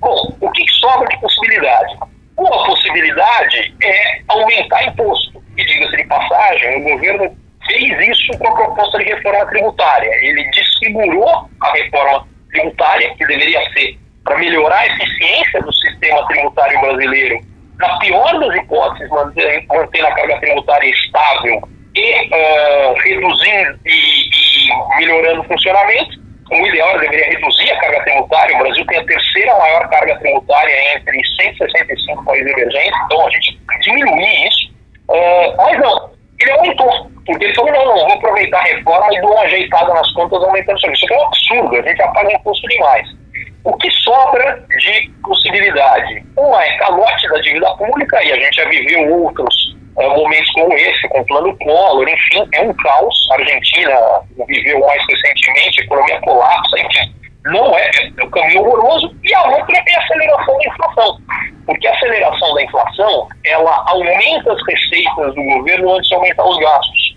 Bom, 0.00 0.34
o 0.40 0.50
que 0.50 0.68
sobra 0.72 1.08
de 1.08 1.20
possibilidade? 1.20 1.96
Uma 2.36 2.66
possibilidade 2.66 3.74
é 3.84 4.22
aumentar 4.26 4.88
imposto. 4.88 5.40
E 5.56 5.64
diga-se 5.64 5.96
de 5.96 6.04
passagem, 6.04 6.78
o 6.78 6.82
governo 6.82 7.36
fez 7.64 8.08
isso 8.08 8.36
com 8.36 8.48
a 8.48 8.54
proposta 8.56 8.98
de 8.98 9.04
reforma 9.04 9.46
tributária. 9.46 10.10
Ele 10.20 10.50
desfigurou 10.50 11.48
a 11.60 11.72
reforma 11.74 12.26
tributária, 12.50 13.14
que 13.14 13.24
deveria 13.24 13.60
ser 13.72 13.96
para 14.24 14.36
melhorar 14.38 14.80
a 14.80 14.86
eficiência 14.86 15.62
do 15.62 15.72
sistema 15.72 16.26
tributário 16.26 16.80
brasileiro 16.80 17.53
na 17.78 17.98
pior 17.98 18.38
das 18.38 18.56
hipóteses, 18.56 19.08
manter, 19.10 19.66
manter 19.68 20.06
a 20.06 20.14
carga 20.14 20.38
tributária 20.40 20.88
estável 20.88 21.68
e 21.94 22.26
uh, 22.26 22.94
reduzindo 23.02 23.78
e, 23.84 24.28
e, 24.30 24.98
melhorando 24.98 25.40
o 25.40 25.44
funcionamento. 25.44 26.24
O 26.50 26.66
ideal 26.66 26.98
deveria 27.00 27.30
reduzir 27.30 27.70
a 27.70 27.80
carga 27.80 28.04
tributária. 28.04 28.54
O 28.54 28.58
Brasil 28.58 28.86
tem 28.86 28.98
a 28.98 29.04
terceira 29.04 29.58
maior 29.58 29.88
carga 29.88 30.18
tributária 30.18 30.96
entre 30.96 31.20
165 31.42 32.24
países 32.24 32.52
emergentes, 32.52 33.00
então 33.04 33.26
a 33.26 33.30
gente 33.30 33.58
diminuir 33.80 34.48
isso. 34.48 34.74
Uh, 35.08 35.56
mas 35.56 35.78
não, 35.80 36.10
ele 36.40 36.50
aumentou, 36.52 37.10
porque 37.26 37.44
ele 37.44 37.54
falou: 37.54 37.72
não, 37.72 37.86
não, 37.86 37.94
vou 37.94 38.12
aproveitar 38.12 38.58
a 38.58 38.64
reforma 38.64 39.14
e 39.14 39.20
dou 39.20 39.32
uma 39.32 39.42
ajeitada 39.42 39.94
nas 39.94 40.10
contas 40.12 40.42
aumentando 40.42 40.76
isso. 40.76 40.90
Isso 40.92 41.12
é 41.12 41.16
um 41.16 41.26
absurdo, 41.26 41.76
a 41.76 41.82
gente 41.82 41.96
já 41.96 42.08
paga 42.08 42.32
imposto 42.32 42.68
demais. 42.68 43.23
O 43.64 43.72
que 43.78 43.90
sobra 43.90 44.62
de 44.68 45.10
possibilidade? 45.22 46.22
Uma 46.36 46.62
é 46.62 46.76
calote 46.76 47.28
da 47.28 47.40
dívida 47.40 47.74
pública, 47.76 48.22
e 48.22 48.32
a 48.32 48.36
gente 48.36 48.56
já 48.56 48.68
viveu 48.68 49.22
outros 49.22 49.74
é, 49.98 50.08
momentos 50.08 50.50
como 50.52 50.72
esse, 50.74 51.08
com 51.08 51.20
o 51.20 51.26
plano 51.26 51.56
Collor, 51.58 52.06
enfim, 52.06 52.46
é 52.52 52.60
um 52.60 52.74
caos. 52.74 53.28
A 53.30 53.34
Argentina 53.36 53.98
viveu 54.46 54.80
mais 54.80 55.02
recentemente, 55.08 55.80
a 55.80 55.84
economia 55.84 56.20
colapsa, 56.20 56.78
enfim. 56.78 57.14
Não 57.46 57.78
é, 57.78 57.90
é 58.18 58.24
um 58.24 58.30
caminho 58.30 58.60
horroroso. 58.60 59.14
E 59.22 59.34
a 59.34 59.42
outra 59.44 59.76
é 59.76 59.94
a 59.94 60.02
aceleração 60.02 60.58
da 60.58 60.68
inflação. 60.68 61.18
Porque 61.64 61.86
a 61.86 61.92
aceleração 61.94 62.54
da 62.54 62.62
inflação, 62.62 63.28
ela 63.44 63.84
aumenta 63.86 64.52
as 64.52 64.66
receitas 64.66 65.34
do 65.34 65.42
governo 65.42 65.94
antes 65.94 66.08
de 66.08 66.14
aumentar 66.14 66.44
os 66.44 66.58
gastos. 66.58 67.14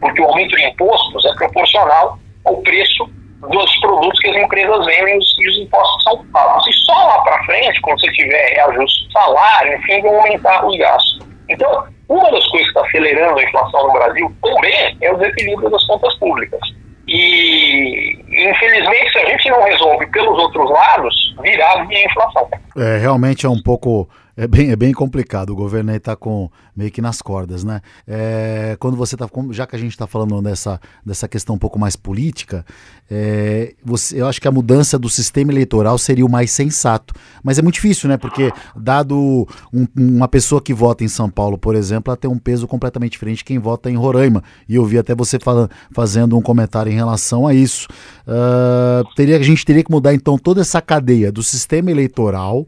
Porque 0.00 0.22
o 0.22 0.26
aumento 0.26 0.56
de 0.56 0.64
impostos 0.64 1.24
é 1.26 1.34
proporcional 1.34 2.18
ao 2.44 2.56
preço 2.62 3.10
dos 3.48 3.80
produtos 3.80 4.18
que 4.20 4.30
as 4.30 4.36
empresas 4.36 4.86
vendem 4.86 5.18
e 5.18 5.48
os 5.48 5.58
impostos 5.58 6.02
são 6.04 6.24
pagos. 6.26 6.66
E 6.66 6.72
só 6.72 6.94
lá 6.94 7.22
para 7.22 7.44
frente, 7.44 7.80
quando 7.80 8.00
você 8.00 8.12
tiver 8.12 8.54
reajuste 8.54 9.06
de 9.06 9.12
salário, 9.12 9.76
enfim, 9.76 10.00
vão 10.02 10.16
aumentar 10.16 10.64
os 10.66 10.76
gastos. 10.78 11.26
Então, 11.48 11.86
uma 12.08 12.30
das 12.30 12.46
coisas 12.48 12.72
que 12.72 12.78
está 12.78 12.86
acelerando 12.86 13.38
a 13.38 13.42
inflação 13.42 13.86
no 13.86 13.92
Brasil 13.92 14.32
também 14.42 14.96
é 15.00 15.12
o 15.12 15.18
desequilíbrio 15.18 15.70
das 15.70 15.84
contas 15.86 16.14
públicas. 16.18 16.60
E, 17.08 18.18
infelizmente, 18.28 19.12
se 19.12 19.18
a 19.18 19.26
gente 19.26 19.50
não 19.50 19.62
resolve 19.62 20.06
pelos 20.06 20.38
outros 20.38 20.70
lados, 20.70 21.34
virá 21.42 21.84
via 21.84 22.06
inflação. 22.06 22.48
É, 22.76 22.98
realmente 22.98 23.44
é 23.44 23.48
um 23.48 23.60
pouco 23.60 24.08
É 24.36 24.46
bem, 24.46 24.70
é 24.70 24.76
bem 24.76 24.92
complicado. 24.92 25.50
O 25.50 25.56
governo 25.56 25.90
aí 25.90 25.98
está 25.98 26.16
com 26.16 26.50
meio 26.74 26.90
que 26.90 27.02
nas 27.02 27.20
cordas, 27.20 27.62
né? 27.64 27.82
É, 28.06 28.76
quando 28.80 28.96
você 28.96 29.14
está, 29.14 29.28
já 29.50 29.66
que 29.66 29.76
a 29.76 29.78
gente 29.78 29.90
está 29.90 30.06
falando 30.06 30.40
dessa, 30.40 30.80
dessa 31.04 31.28
questão 31.28 31.56
um 31.56 31.58
pouco 31.58 31.78
mais 31.78 31.96
política, 31.96 32.64
é, 33.10 33.74
você, 33.84 34.20
eu 34.20 34.26
acho 34.26 34.40
que 34.40 34.48
a 34.48 34.50
mudança 34.50 34.98
do 34.98 35.08
sistema 35.08 35.52
eleitoral 35.52 35.98
seria 35.98 36.24
o 36.24 36.30
mais 36.30 36.50
sensato. 36.50 37.12
Mas 37.42 37.58
é 37.58 37.62
muito 37.62 37.74
difícil, 37.74 38.08
né? 38.08 38.16
Porque 38.16 38.50
dado 38.74 39.46
um, 39.72 39.86
uma 39.94 40.28
pessoa 40.28 40.62
que 40.62 40.72
vota 40.72 41.04
em 41.04 41.08
São 41.08 41.28
Paulo, 41.28 41.58
por 41.58 41.74
exemplo, 41.74 42.10
ela 42.10 42.16
tem 42.16 42.30
um 42.30 42.38
peso 42.38 42.66
completamente 42.66 43.12
diferente 43.12 43.38
de 43.38 43.44
quem 43.44 43.58
vota 43.58 43.90
em 43.90 43.96
Roraima. 43.96 44.42
E 44.66 44.76
eu 44.76 44.84
vi 44.86 44.96
até 44.96 45.14
você 45.14 45.38
fala, 45.38 45.68
fazendo 45.90 46.38
um 46.38 46.42
comentário 46.42 46.90
em 46.90 46.94
relação 46.94 47.46
a 47.46 47.52
isso. 47.52 47.86
Uh, 48.26 49.04
teria, 49.14 49.36
a 49.36 49.42
gente 49.42 49.64
teria 49.64 49.84
que 49.84 49.90
mudar 49.90 50.14
então 50.14 50.38
toda 50.38 50.62
essa 50.62 50.80
cadeia 50.80 51.30
do 51.30 51.42
sistema 51.42 51.90
eleitoral 51.90 52.66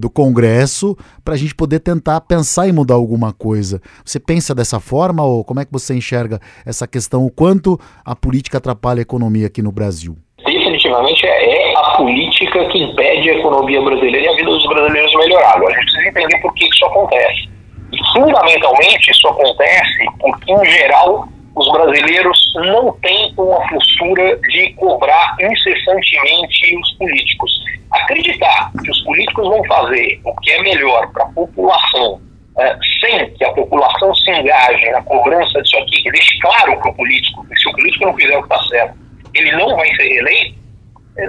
do 0.00 0.10
Congresso 0.10 0.96
para 1.24 1.34
a 1.34 1.36
gente 1.36 1.54
poder 1.54 1.80
tentar 1.80 2.20
pensar 2.22 2.68
em 2.68 2.72
mudar 2.72 2.94
alguma 2.94 3.32
coisa. 3.32 3.80
Você 4.04 4.20
pensa 4.20 4.54
dessa 4.54 4.78
forma 4.78 5.24
ou 5.24 5.44
como 5.44 5.60
é 5.60 5.64
que 5.64 5.72
você 5.72 5.94
enxerga 5.94 6.40
essa 6.66 6.86
questão, 6.86 7.24
o 7.24 7.30
quanto 7.30 7.78
a 8.04 8.14
política 8.14 8.58
atrapalha 8.58 9.00
a 9.00 9.02
economia 9.02 9.46
aqui 9.46 9.62
no 9.62 9.72
Brasil? 9.72 10.16
Definitivamente 10.44 11.24
é 11.26 11.74
a 11.76 11.96
política 11.96 12.68
que 12.68 12.82
impede 12.82 13.30
a 13.30 13.38
economia 13.38 13.80
brasileira 13.80 14.26
e 14.26 14.28
a 14.28 14.36
vida 14.36 14.50
dos 14.50 14.66
brasileiros 14.66 15.14
melhorar. 15.14 15.56
Agora 15.56 15.72
a 15.72 15.78
gente 15.78 15.92
precisa 15.92 16.08
entender 16.08 16.40
por 16.40 16.54
que 16.54 16.68
isso 16.68 16.84
acontece. 16.86 17.48
E, 17.92 18.12
fundamentalmente, 18.12 19.10
isso 19.10 19.28
acontece 19.28 20.04
porque, 20.18 20.52
em 20.52 20.64
geral, 20.64 21.28
os 21.54 21.70
brasileiros 21.70 22.52
não 22.54 22.92
têm 23.00 23.32
uma 23.36 23.60
postura 23.68 24.38
de 24.38 24.72
cobrar 24.74 25.36
incessantemente 25.40 26.76
os 26.76 26.92
políticos. 26.92 27.52
Acreditar 27.90 28.70
que 28.82 28.90
os 28.90 29.00
políticos 29.02 29.46
vão 29.46 29.62
fazer 29.64 30.20
o 30.24 30.34
que 30.40 30.50
é 30.50 30.62
melhor 30.62 31.12
para 31.12 31.24
a 31.24 31.28
população, 31.28 32.20
é, 32.58 32.76
sem 33.00 33.30
que 33.34 33.44
a 33.44 33.52
população 33.52 34.14
se 34.14 34.30
engaje 34.30 34.90
na 34.90 35.02
cobrança 35.02 35.62
disso 35.62 35.76
aqui, 35.78 36.02
que 36.02 36.10
deixe 36.10 36.38
claro 36.40 36.78
para 36.78 36.90
o 36.90 36.94
político 36.94 37.46
que 37.46 37.56
se 37.56 37.68
o 37.68 37.72
político 37.72 38.06
não 38.06 38.14
fizer 38.14 38.36
o 38.36 38.42
que 38.42 38.54
está 38.54 38.62
certo, 38.68 38.94
ele 39.34 39.52
não 39.52 39.76
vai 39.76 39.88
ser 39.94 40.08
reeleito, 40.08 40.58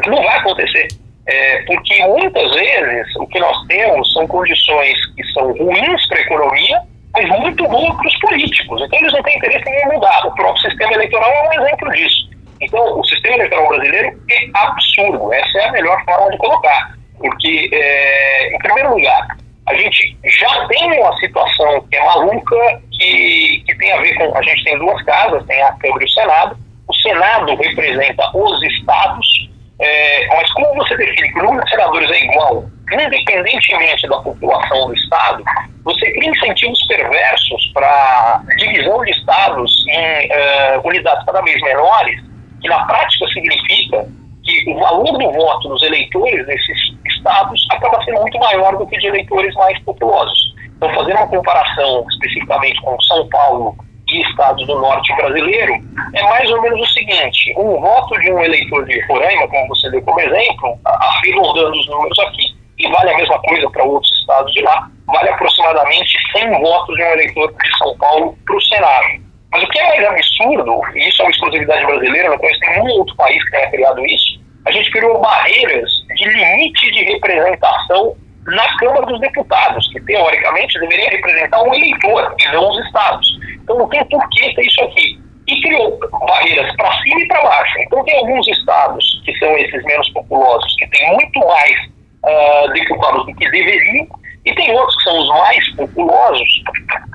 não 0.08 0.24
vai 0.24 0.38
acontecer. 0.38 0.88
É, 1.26 1.62
porque 1.64 2.06
muitas 2.06 2.54
vezes 2.54 3.16
o 3.16 3.28
que 3.28 3.40
nós 3.40 3.66
temos 3.68 4.12
são 4.14 4.28
condições 4.28 5.06
que 5.16 5.24
são 5.32 5.54
ruins 5.54 6.08
para 6.08 6.18
a 6.18 6.22
economia 6.22 6.82
mas 7.14 7.30
muito 7.30 7.68
bom 7.68 7.96
para 7.96 8.08
os 8.08 8.20
políticos. 8.20 8.82
Então 8.82 9.00
eles 9.00 9.14
não 9.14 9.24
têm 9.24 9.38
interesse 9.38 9.70
em 9.70 9.94
mudar. 9.94 10.26
O 10.26 10.34
próprio 10.34 10.70
sistema 10.70 10.94
eleitoral 10.94 11.30
é 11.30 11.50
um 11.50 11.62
exemplo 11.62 11.92
disso. 11.92 12.30
Então 12.60 13.00
o 13.00 13.06
sistema 13.06 13.36
eleitoral 13.36 13.68
brasileiro 13.68 14.22
é 14.32 14.50
absurdo. 14.56 15.34
Essa 15.34 15.58
é 15.60 15.66
a 15.68 15.72
melhor 15.72 16.04
forma 16.06 16.32
de 16.32 16.38
colocar. 16.38 16.96
Porque, 17.20 17.70
é, 17.72 18.56
em 18.56 18.58
primeiro 18.60 18.96
lugar, 18.96 19.28
a 19.68 19.74
gente 19.76 20.18
já 20.26 20.68
tem 20.68 21.00
uma 21.00 21.18
situação 21.20 21.82
que 21.90 21.96
é 21.96 22.04
maluca, 22.04 22.82
que, 22.92 23.64
que 23.66 23.78
tem 23.78 23.92
a 23.94 24.02
ver 24.02 24.16
com. 24.16 24.36
A 24.36 24.42
gente 24.42 24.64
tem 24.64 24.78
duas 24.80 25.02
casas, 25.04 25.46
tem 25.46 25.62
a 25.62 25.72
Câmara 25.74 26.04
e 26.04 26.06
o 26.06 26.10
Senado. 26.10 26.58
O 26.88 26.94
Senado 26.96 27.56
representa 27.56 28.30
os 28.36 28.62
estados, 28.64 29.50
é, 29.80 30.28
mas 30.28 30.52
como 30.52 30.76
você 30.76 30.98
define 30.98 31.32
que 31.32 31.40
o 31.40 31.44
número 31.44 31.64
de 31.64 31.70
senadores 31.70 32.12
é 32.12 32.26
igual 32.26 32.66
independentemente 32.92 34.08
da 34.08 34.18
população 34.18 34.88
do 34.88 34.94
Estado, 34.94 35.44
você 35.84 36.12
cria 36.12 36.30
incentivos 36.30 36.86
perversos 36.88 37.72
para 37.74 38.42
divisão 38.58 39.04
de 39.04 39.12
estados 39.12 39.86
em 39.88 40.28
uh, 40.28 40.88
unidades 40.88 41.26
cada 41.26 41.42
vez 41.42 41.62
menores, 41.62 42.20
que 42.62 42.68
na 42.68 42.86
prática 42.86 43.26
significa 43.28 44.08
que 44.44 44.72
o 44.72 44.80
valor 44.80 45.18
do 45.18 45.32
voto 45.32 45.70
dos 45.70 45.82
eleitores 45.84 46.46
desses 46.46 46.78
estados 47.06 47.66
acaba 47.72 48.04
sendo 48.04 48.22
muito 48.22 48.38
maior 48.40 48.78
do 48.78 48.86
que 48.88 48.98
de 48.98 49.08
eleitores 49.08 49.54
mais 49.56 49.80
populosos. 49.80 50.54
Então, 50.78 50.94
fazendo 50.94 51.18
uma 51.18 51.28
comparação 51.28 52.06
especificamente 52.12 52.82
com 52.82 53.00
São 53.02 53.28
Paulo 53.30 53.78
e 54.10 54.22
estados 54.22 54.68
do 54.68 54.80
norte 54.80 55.16
brasileiro, 55.16 55.74
é 56.14 56.24
mais 56.24 56.50
ou 56.52 56.62
menos 56.62 56.82
o 56.82 56.94
seguinte: 56.94 57.54
um 57.58 57.80
voto 57.80 58.20
de 58.20 58.32
um 58.32 58.40
eleitor 58.40 58.86
de 58.86 59.00
Roraima, 59.08 59.48
como 59.48 59.68
você 59.70 59.90
deu 59.90 60.02
como 60.02 60.20
exemplo, 60.20 60.78
arredondando 60.86 61.72
os 61.72 61.88
números 61.88 62.20
aqui, 62.20 62.63
e 62.84 62.92
vale 62.92 63.12
a 63.12 63.18
mesma 63.18 63.40
coisa 63.42 63.70
para 63.70 63.84
outros 63.84 64.12
estados 64.20 64.54
de 64.54 64.62
lá, 64.62 64.90
vale 65.08 65.30
aproximadamente 65.30 66.18
100 66.38 66.62
votos 66.62 66.96
de 66.96 67.04
um 67.04 67.08
eleitor 67.08 67.54
de 67.54 67.78
São 67.78 67.98
Paulo 67.98 68.38
para 68.46 68.56
o 68.56 68.62
Senado. 68.62 69.24
Mas 69.52 69.64
o 69.64 69.68
que 69.68 69.80
é 69.80 69.88
mais 69.88 70.06
absurdo, 70.06 70.82
e 70.96 71.08
isso 71.08 71.22
é 71.22 71.26
uma 71.26 71.32
exclusividade 71.32 71.86
brasileira, 71.86 72.30
não 72.30 72.38
conheço 72.38 72.60
nenhum 72.60 72.90
outro 73.00 73.16
país 73.16 73.44
que 73.46 73.52
tenha 73.52 73.70
criado 73.70 74.06
isso, 74.06 74.42
a 74.66 74.72
gente 74.72 74.92
criou 74.92 75.22
barreiras 75.22 75.92
de 76.16 76.26
limite 76.26 76.92
de 76.92 77.04
representação 77.04 78.16
na 78.48 78.78
Câmara 78.78 79.06
dos 79.06 79.20
Deputados, 79.20 79.88
que 79.92 80.02
teoricamente 80.02 80.80
deveria 80.80 81.10
representar 81.10 81.64
um 81.64 81.74
eleitor 81.74 82.36
e 82.40 82.48
não 82.52 82.70
os 82.70 82.86
estados. 82.86 83.28
Então 83.64 83.78
não 83.78 83.90
tem 83.90 84.04
por 84.06 84.28
que 84.30 84.54
ter 84.56 84.66
isso 84.66 84.82
aqui. 84.84 85.20
E 85.48 85.62
criou 85.62 86.00
barreiras 86.26 86.76
para 86.76 86.92
cima 87.04 87.22
e 87.22 87.28
para 87.28 87.44
baixo. 87.44 87.80
Então 87.80 88.04
tem 88.06 88.18
alguns 88.18 88.48
estados, 88.48 89.22
que 89.26 89.38
são 89.38 89.58
esses 89.58 89.84
menos 89.84 90.10
populosos, 90.10 90.76
que 90.78 90.88
têm 90.88 91.14
muito 91.14 91.40
mais 91.40 91.94
uh, 92.24 92.74
deputados 92.74 93.26
do 93.26 93.36
que 93.36 93.50
deveriam, 93.50 94.08
e 94.46 94.54
tem 94.56 94.72
outros 94.72 94.96
que 94.98 95.04
são 95.04 95.20
os 95.20 95.30
mais 95.30 95.76
populosos, 95.76 96.64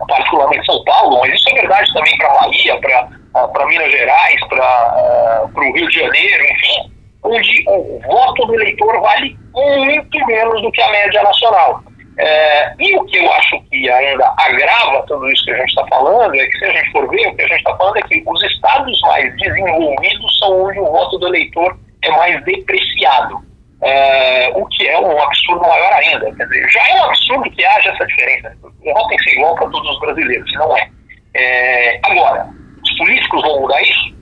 particularmente 0.08 0.64
São 0.64 0.82
Paulo, 0.84 1.20
mas 1.20 1.34
isso 1.34 1.50
é 1.50 1.60
verdade 1.60 1.92
também 1.92 2.16
para 2.16 2.34
Bahia, 2.34 2.80
para 2.80 3.64
uh, 3.64 3.68
Minas 3.68 3.90
Gerais, 3.90 4.40
para 4.48 5.44
uh, 5.44 5.58
o 5.58 5.72
Rio 5.74 5.88
de 5.88 5.98
Janeiro, 5.98 6.44
enfim, 6.44 6.92
onde 7.24 7.64
o 7.68 8.00
voto 8.06 8.46
do 8.46 8.54
eleitor 8.54 9.00
vale 9.00 9.36
muito 9.52 10.26
menos 10.26 10.62
do 10.62 10.72
que 10.72 10.80
a 10.80 10.90
média 10.90 11.22
nacional. 11.22 11.82
É, 12.20 12.74
e 12.80 12.96
o 12.96 13.04
que 13.04 13.16
eu 13.18 13.32
acho 13.32 13.60
que 13.70 13.88
ainda 13.88 14.34
agrava 14.38 15.04
tudo 15.06 15.30
isso 15.30 15.44
que 15.44 15.52
a 15.52 15.58
gente 15.58 15.68
está 15.68 15.86
falando 15.86 16.34
é 16.34 16.46
que, 16.46 16.58
se 16.58 16.64
a 16.64 16.72
gente 16.72 16.90
for 16.90 17.08
ver, 17.08 17.28
o 17.28 17.36
que 17.36 17.42
a 17.42 17.46
gente 17.46 17.58
está 17.58 17.76
falando 17.76 17.96
é 17.96 18.02
que 18.02 18.24
os 18.26 18.42
estados 18.42 19.00
mais 19.02 19.36
desenvolvidos 19.36 20.38
são 20.38 20.64
onde 20.64 20.80
o 20.80 20.86
voto 20.86 21.16
do 21.18 21.28
eleitor 21.28 21.78
é 22.02 22.10
mais 22.10 22.44
depreciado 22.44 23.47
é, 23.82 24.48
o 24.54 24.66
que 24.66 24.86
é 24.88 24.98
um 24.98 25.22
absurdo 25.22 25.60
maior 25.60 25.92
ainda. 25.92 26.32
Quer 26.34 26.46
dizer, 26.46 26.68
já 26.70 26.88
é 26.88 26.94
um 27.00 27.04
absurdo 27.04 27.50
que 27.50 27.64
haja 27.64 27.90
essa 27.90 28.06
diferença. 28.06 28.56
Voto 28.62 29.08
tem 29.08 29.34
igual 29.34 29.54
para 29.54 29.70
todos 29.70 29.90
os 29.90 30.00
brasileiros, 30.00 30.52
não 30.54 30.76
é. 30.76 30.90
é. 31.34 32.00
Agora, 32.02 32.48
os 32.82 32.96
políticos 32.98 33.42
vão 33.42 33.60
mudar 33.60 33.82
isso? 33.82 34.18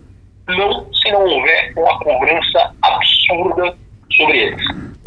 Não, 0.49 0.93
se 0.93 1.11
não 1.11 1.25
houver 1.25 1.73
uma 1.77 1.99
cobrança 2.01 2.75
absurda 2.83 3.77
sobre 4.17 4.39
eles. 4.39 4.62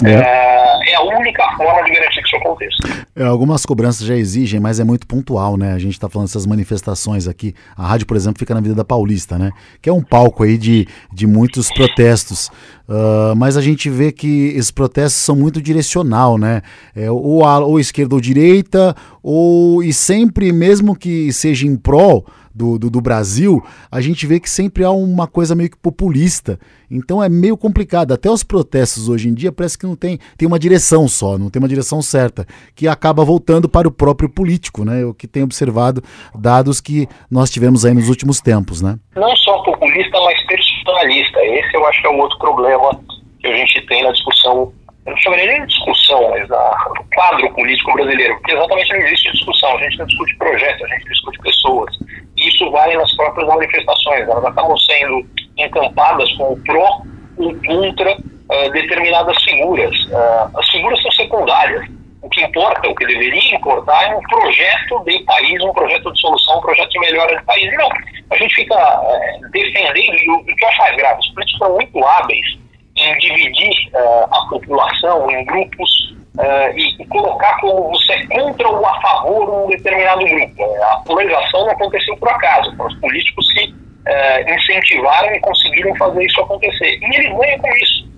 É. 0.06 0.12
é. 0.12 0.92
é. 0.92 0.96
a 0.96 1.02
única 1.02 1.44
forma 1.58 1.84
de 1.84 1.92
garantir 1.92 2.22
que 2.22 2.28
isso 2.28 2.36
aconteça. 2.38 3.06
É, 3.16 3.24
algumas 3.24 3.66
cobranças 3.66 4.06
já 4.06 4.16
exigem, 4.16 4.60
mas 4.60 4.80
é 4.80 4.84
muito 4.84 5.06
pontual, 5.06 5.58
né? 5.58 5.74
A 5.74 5.80
gente 5.80 5.94
está 5.94 6.08
falando 6.08 6.28
dessas 6.28 6.46
manifestações 6.46 7.28
aqui. 7.28 7.54
A 7.76 7.86
rádio, 7.86 8.08
por 8.08 8.16
exemplo, 8.16 8.40
fica 8.40 8.54
na 8.54 8.62
Vida 8.62 8.76
da 8.76 8.86
Paulista, 8.86 9.38
né? 9.38 9.52
Que 9.82 9.90
é 9.90 9.94
um 9.94 10.02
palco 10.02 10.44
aí 10.44 10.58
de, 10.58 10.88
de 11.12 11.28
muitos 11.28 11.70
protestos. 11.72 12.48
Uh, 12.88 13.36
mas 13.36 13.58
a 13.58 13.62
gente 13.62 13.90
vê 13.90 14.12
que 14.12 14.48
esses 14.56 14.72
protestos 14.72 15.22
são 15.22 15.36
muito 15.36 15.62
direcional, 15.62 16.38
né? 16.38 16.62
É, 16.96 17.12
ou, 17.12 17.46
a, 17.46 17.60
ou 17.60 17.80
esquerda 17.80 18.16
ou 18.16 18.22
direita, 18.22 18.96
ou 19.22 19.84
e 19.84 19.92
sempre, 19.92 20.52
mesmo 20.54 20.96
que 20.96 21.32
seja 21.34 21.68
em 21.68 21.76
prol 21.76 22.26
do, 22.60 22.78
do, 22.78 22.90
do, 22.90 23.00
Brasil, 23.00 23.66
a 23.90 24.02
gente 24.02 24.28
vê 24.28 24.38
que 24.38 24.50
sempre 24.50 24.84
há 24.84 24.92
uma 24.92 25.26
coisa 25.26 25.56
meio 25.56 25.70
que 25.70 25.78
populista. 25.78 26.60
Então 26.92 27.24
é 27.24 27.30
meio 27.30 27.56
complicado. 27.56 28.14
Até 28.14 28.30
os 28.30 28.44
protestos 28.44 29.08
hoje 29.08 29.30
em 29.30 29.34
dia 29.34 29.50
parece 29.50 29.78
que 29.78 29.86
não 29.86 29.96
tem, 29.96 30.20
tem 30.38 30.46
uma 30.46 30.60
direção 30.60 31.08
só, 31.08 31.38
não 31.38 31.50
tem 31.50 31.62
uma 31.62 31.70
direção 31.70 32.02
certa, 32.02 32.46
que 32.76 32.86
acaba 32.86 33.24
voltando 33.24 33.70
para 33.70 33.88
o 33.88 33.92
próprio 33.92 34.30
político, 34.30 34.84
né? 34.84 35.06
O 35.06 35.14
que 35.14 35.26
tem 35.26 35.42
observado 35.42 36.04
dados 36.36 36.82
que 36.82 37.08
nós 37.32 37.50
tivemos 37.50 37.86
aí 37.86 37.94
nos 37.94 38.10
últimos 38.10 38.42
tempos, 38.42 38.82
né? 38.82 39.00
Não 39.16 39.34
só 39.38 39.64
populista, 39.64 40.20
mas 40.20 40.46
personalista. 40.46 41.40
Esse 41.46 41.78
eu 41.78 41.88
acho 41.88 42.02
que 42.02 42.08
é 42.08 42.12
um 42.12 42.20
outro 42.20 42.38
problema 42.40 43.00
que 43.40 43.48
a 43.48 43.56
gente 43.56 43.86
tem 43.88 44.04
na 44.04 44.12
discussão 44.12 44.74
eu 45.06 45.12
não 45.12 45.18
chamaria 45.18 45.46
nem 45.48 45.62
de 45.62 45.68
discussão, 45.68 46.30
mas 46.30 46.52
a, 46.52 46.92
o 47.00 47.16
quadro 47.16 47.52
político 47.54 47.94
brasileiro, 47.94 48.36
porque 48.36 48.54
exatamente 48.54 48.90
não 48.90 49.00
existe 49.00 49.32
discussão, 49.32 49.76
a 49.76 49.82
gente 49.82 49.98
não 49.98 50.06
discute 50.06 50.36
projeto, 50.38 50.86
a 50.86 50.88
gente 50.90 51.06
discute 51.06 51.40
pessoas. 51.40 51.98
Isso 52.40 52.72
vale 52.72 52.96
nas 52.96 53.14
próprias 53.16 53.48
manifestações, 53.48 54.28
elas 54.28 54.46
acabam 54.46 54.78
sendo 54.78 55.26
encampadas 55.58 56.32
com 56.38 56.54
o 56.54 56.64
pró 56.64 57.02
ou 57.38 57.54
contra 57.66 58.16
uh, 58.16 58.72
determinadas 58.72 59.42
figuras. 59.44 59.96
Uh, 60.06 60.58
as 60.58 60.70
figuras 60.70 61.02
são 61.02 61.12
secundárias. 61.12 61.86
O 62.22 62.30
que 62.30 62.42
importa, 62.42 62.88
o 62.88 62.96
que 62.96 63.06
deveria 63.06 63.56
importar 63.56 64.12
é 64.12 64.16
um 64.16 64.22
projeto 64.22 65.04
de 65.06 65.20
país, 65.24 65.62
um 65.64 65.74
projeto 65.74 66.12
de 66.12 66.20
solução, 66.20 66.58
um 66.58 66.62
projeto 66.62 66.90
de 66.90 67.00
melhora 67.00 67.38
de 67.38 67.44
país. 67.46 67.74
Não, 67.78 67.90
a 68.30 68.36
gente 68.36 68.56
fica 68.56 68.76
uh, 68.76 69.52
defendendo, 69.52 69.98
e 69.98 70.32
o, 70.32 70.44
que 70.46 70.64
eu 70.64 70.70
acho 70.70 70.96
grave, 70.96 71.20
os 71.20 71.30
políticos 71.30 71.60
são 71.60 71.74
muito 71.76 72.06
hábeis 72.06 72.60
em 72.98 73.18
dividir 73.18 73.72
a 73.96 74.46
população 74.50 75.32
em 75.32 75.46
grupos 75.46 76.19
uh, 76.38 76.78
e, 76.78 77.02
e, 77.02 77.06
colocar 77.08 77.60
como 77.60 77.90
você 77.90 78.14
é 78.14 78.28
contra 78.28 78.70
ou 78.70 78.86
a 78.86 79.02
favor 79.02 79.66
um 79.66 79.70
determinado 79.70 80.26
grupo. 80.26 80.64
A 80.84 80.98
polarização 81.06 81.66
não 81.66 81.72
aconteceu 81.72 82.16
por 82.18 82.30
acaso, 82.30 82.76
foram 82.76 82.90
os 82.90 83.00
políticos 83.00 83.52
que 83.54 83.66
uh, 83.70 84.54
incentivaram 84.54 85.34
e 85.34 85.40
conseguiram 85.40 85.96
fazer 85.96 86.26
isso 86.26 86.42
acontecer. 86.42 87.00
E 87.02 87.16
eles 87.16 87.38
ganham 87.38 87.60
com 87.60 87.76
isso. 87.76 88.10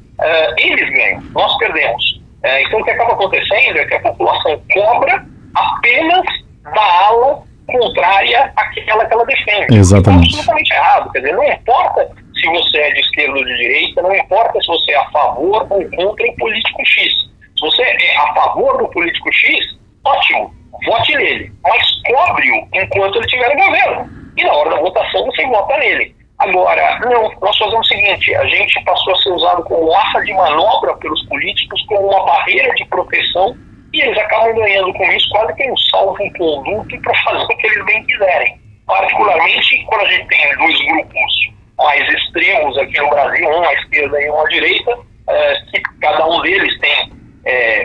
eles 0.58 0.90
ganham, 0.90 1.22
nós 1.34 1.58
perdemos. 1.58 2.22
É, 2.44 2.64
então, 2.64 2.80
o 2.80 2.84
que 2.84 2.92
acaba 2.92 3.14
acontecendo 3.14 3.78
é 3.78 3.86
que 3.86 3.94
a 3.94 4.00
população 4.00 4.60
cobra 4.74 5.24
apenas 5.54 6.26
da 6.64 6.82
ala 6.82 7.44
contrária 7.68 8.52
àquela 8.56 9.06
que 9.06 9.14
ela 9.14 9.26
defende. 9.26 9.78
Exatamente. 9.78 10.30
Isso 10.30 10.38
é 10.38 10.40
absolutamente 10.40 10.74
errado. 10.74 11.12
Quer 11.12 11.20
dizer, 11.20 11.36
não 11.36 11.44
importa 11.44 12.10
se 12.40 12.48
você 12.48 12.78
é 12.78 12.92
de 12.92 13.00
esquerda 13.00 13.38
ou 13.38 13.46
de 13.46 13.58
direita, 13.58 14.02
não 14.02 14.16
importa 14.16 14.60
se 14.60 14.68
você 14.68 14.92
é 14.92 14.98
a 14.98 15.10
favor 15.12 15.68
ou 15.70 15.90
contra 15.92 16.28
o 16.28 16.36
político 16.36 16.86
X. 16.86 17.14
Se 17.62 17.68
você 17.68 17.84
é 17.84 18.18
a 18.18 18.34
favor 18.34 18.76
do 18.80 18.88
político 18.88 19.32
X, 19.32 19.78
ótimo, 20.04 20.52
vote 20.84 21.16
nele, 21.16 21.54
mas 21.62 21.86
cobre-o 22.08 22.68
enquanto 22.74 23.18
ele 23.18 23.26
estiver 23.26 23.56
no 23.56 23.64
governo. 23.64 24.10
E 24.36 24.44
na 24.44 24.52
hora 24.52 24.72
da 24.72 24.78
votação 24.78 25.26
você 25.26 25.46
vota 25.46 25.78
nele. 25.78 26.16
Agora, 26.40 27.00
não, 27.02 27.32
nós 27.40 27.56
fazemos 27.56 27.86
o 27.86 27.90
seguinte: 27.90 28.34
a 28.34 28.46
gente 28.48 28.84
passou 28.84 29.14
a 29.14 29.18
ser 29.18 29.30
usado 29.30 29.64
como 29.66 29.92
massa 29.92 30.22
de 30.22 30.34
manobra 30.34 30.98
pelos 30.98 31.24
políticos, 31.28 31.86
como 31.86 32.08
uma 32.08 32.26
barreira 32.26 32.74
de 32.74 32.86
proteção, 32.86 33.56
e 33.94 34.02
eles 34.02 34.18
acabam 34.18 34.56
ganhando 34.56 34.92
com 34.94 35.12
isso 35.12 35.30
quase 35.30 35.54
que 35.54 35.70
um 35.70 35.78
salvo-conduto 35.78 37.00
para 37.04 37.24
fazer 37.24 37.44
o 37.44 37.58
que 37.58 37.68
eles 37.68 37.86
bem 37.86 38.04
quiserem. 38.06 38.60
Particularmente 38.88 39.86
quando 39.86 40.02
a 40.02 40.10
gente 40.10 40.28
tem 40.30 40.58
dois 40.58 40.86
grupos 40.88 41.52
mais 41.78 42.10
extremos 42.12 42.76
aqui 42.80 43.00
no 43.00 43.10
Brasil, 43.10 43.50
um 43.50 43.64
à 43.64 43.74
esquerda 43.74 44.20
e 44.20 44.32
um 44.32 44.42
à 44.42 44.50
direita, 44.50 44.98
é, 45.30 45.62
que 45.72 45.82
cada 46.02 46.28
um 46.28 46.42
deles 46.42 46.80
tem 46.80 47.21
é, 47.46 47.84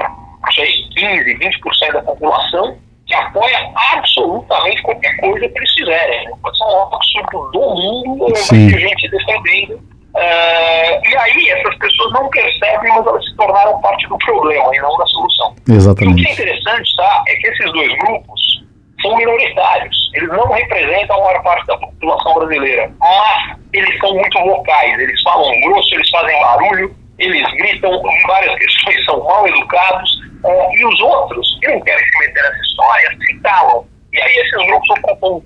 sei, 0.55 0.71
15, 0.95 1.39
20% 1.39 1.93
da 1.93 2.03
população 2.03 2.79
que 3.07 3.15
apoia 3.15 3.71
absolutamente 3.93 4.83
qualquer 4.83 5.17
coisa 5.19 5.49
que 5.49 5.59
eles 5.59 5.73
fizerem. 5.73 6.29
Pode 6.43 6.59
ser 6.59 6.65
um 6.65 6.83
absurdo 6.83 7.51
do 7.53 7.61
mundo, 7.61 8.35
gente 8.53 9.09
defendendo. 9.09 9.75
Uh, 10.17 10.97
e 11.07 11.17
aí 11.17 11.51
essas 11.51 11.77
pessoas 11.77 12.13
não 12.15 12.29
percebem, 12.31 12.89
mas 12.89 13.07
elas 13.07 13.25
se 13.25 13.37
tornaram 13.37 13.81
parte 13.83 14.09
do 14.09 14.17
problema 14.19 14.75
e 14.75 14.81
não 14.81 14.97
da 14.97 15.07
solução. 15.07 15.55
Exatamente. 15.69 16.19
E 16.19 16.23
o 16.23 16.25
que 16.25 16.31
é 16.31 16.33
interessante, 16.33 16.97
tá, 16.97 17.25
é 17.29 17.35
que 17.37 17.47
esses 17.49 17.73
dois 17.73 17.99
grupos 17.99 18.65
são 19.03 19.17
minoritários. 19.17 20.11
Eles 20.15 20.29
não 20.31 20.49
representam 20.51 21.17
a 21.17 21.25
maior 21.25 21.43
parte 21.43 21.67
da 21.67 21.77
população 21.77 22.35
brasileira, 22.35 22.91
mas 22.99 23.59
eles 23.75 23.99
são 24.01 24.15
muito 24.15 24.39
vocais. 24.43 24.99
Eles 24.99 25.21
falam 25.23 25.61
grosso, 25.61 25.95
eles 25.95 26.09
fazem 26.09 26.41
barulho, 26.41 26.97
eles 27.19 27.43
gritam, 27.57 27.91
em 27.93 28.27
várias 28.27 28.59
questões 28.59 29.05
são 29.05 29.23
mal 29.25 29.47
educados, 29.49 30.11
uh, 30.45 30.77
e 30.77 30.87
os 30.87 31.01
outros, 31.01 31.59
que 31.61 31.69
não 31.69 31.81
querem 31.81 32.05
se 32.05 32.19
meter 32.19 32.43
nessa 32.43 32.63
história, 32.63 33.17
se 33.21 33.41
calam. 33.41 33.87
E 34.13 34.21
aí 34.21 34.33
esses 34.37 34.67
grupos 34.67 34.91
ocupam 34.91 35.43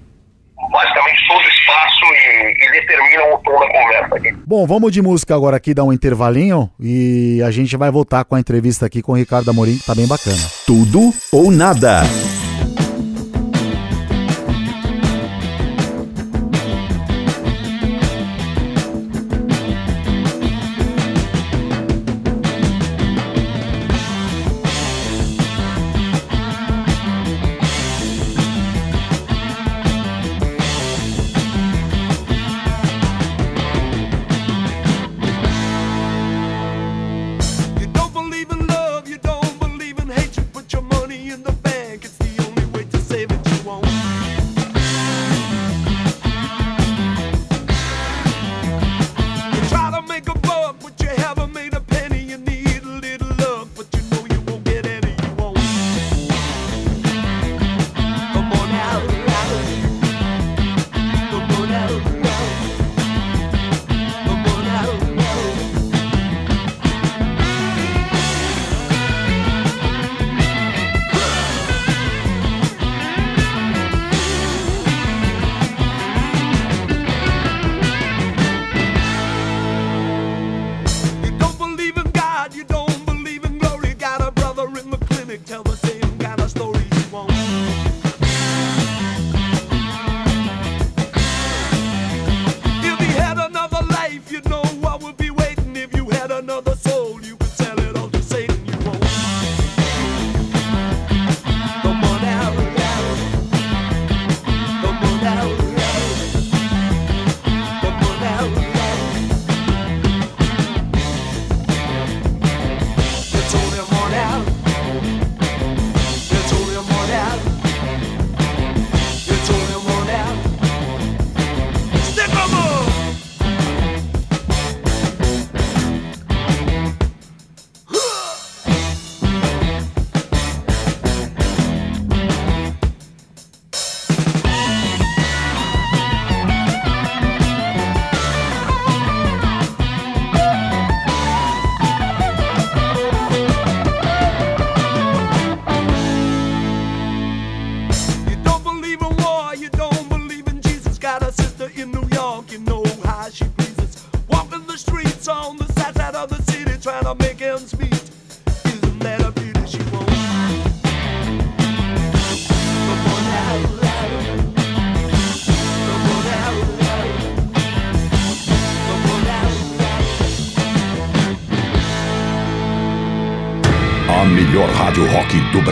basicamente 0.72 1.26
todo 1.26 1.42
o 1.42 1.48
espaço 1.48 2.04
e, 2.12 2.54
e, 2.58 2.72
determinam 2.72 3.34
o 3.34 3.38
tom 3.38 3.58
da 3.58 3.66
conversa 3.68 4.16
aqui. 4.16 4.32
Bom, 4.46 4.66
vamos 4.66 4.92
de 4.92 5.00
música 5.00 5.34
agora 5.34 5.56
aqui, 5.56 5.72
dar 5.72 5.84
um 5.84 5.92
intervalinho 5.92 6.70
e 6.78 7.40
a 7.44 7.50
gente 7.50 7.76
vai 7.76 7.90
voltar 7.90 8.24
com 8.24 8.34
a 8.34 8.40
entrevista 8.40 8.86
aqui 8.86 9.00
com 9.00 9.12
o 9.12 9.16
Ricardo 9.16 9.50
Amorim, 9.50 9.78
que 9.78 9.86
tá 9.86 9.94
bem 9.94 10.06
bacana. 10.06 10.42
Tudo 10.66 11.12
ou 11.32 11.50
nada. 11.50 12.02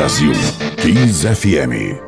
Brasil. 0.09 0.33
15 0.79 1.27
FM. 1.27 2.08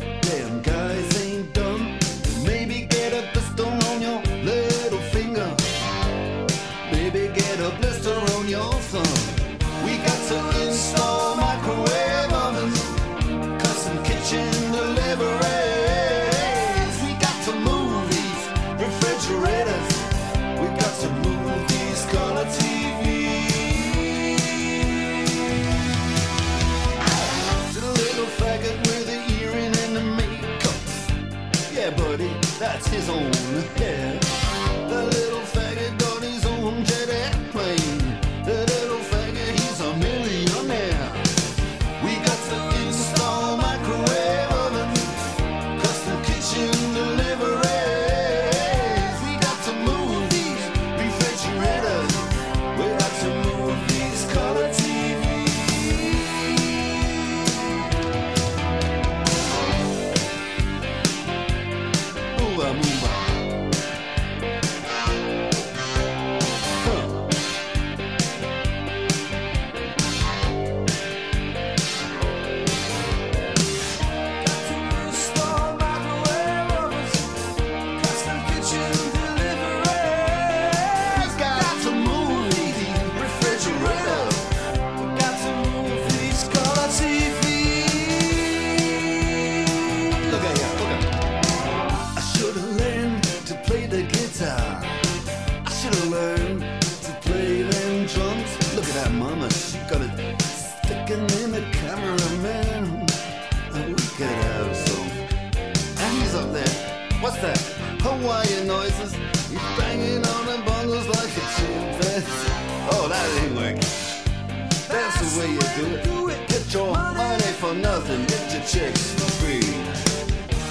nothing, 117.73 118.25
get 118.25 118.53
your 118.53 118.63
chicks 118.63 119.13
for 119.13 119.31
free. 119.39 119.61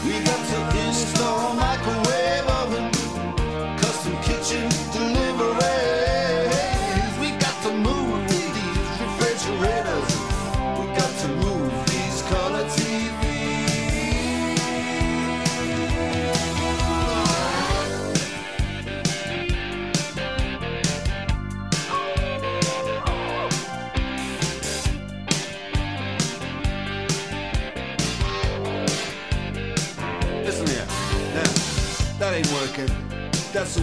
We 0.04 0.24
got 0.24 0.46
to 0.48 0.86
install. 0.86 1.49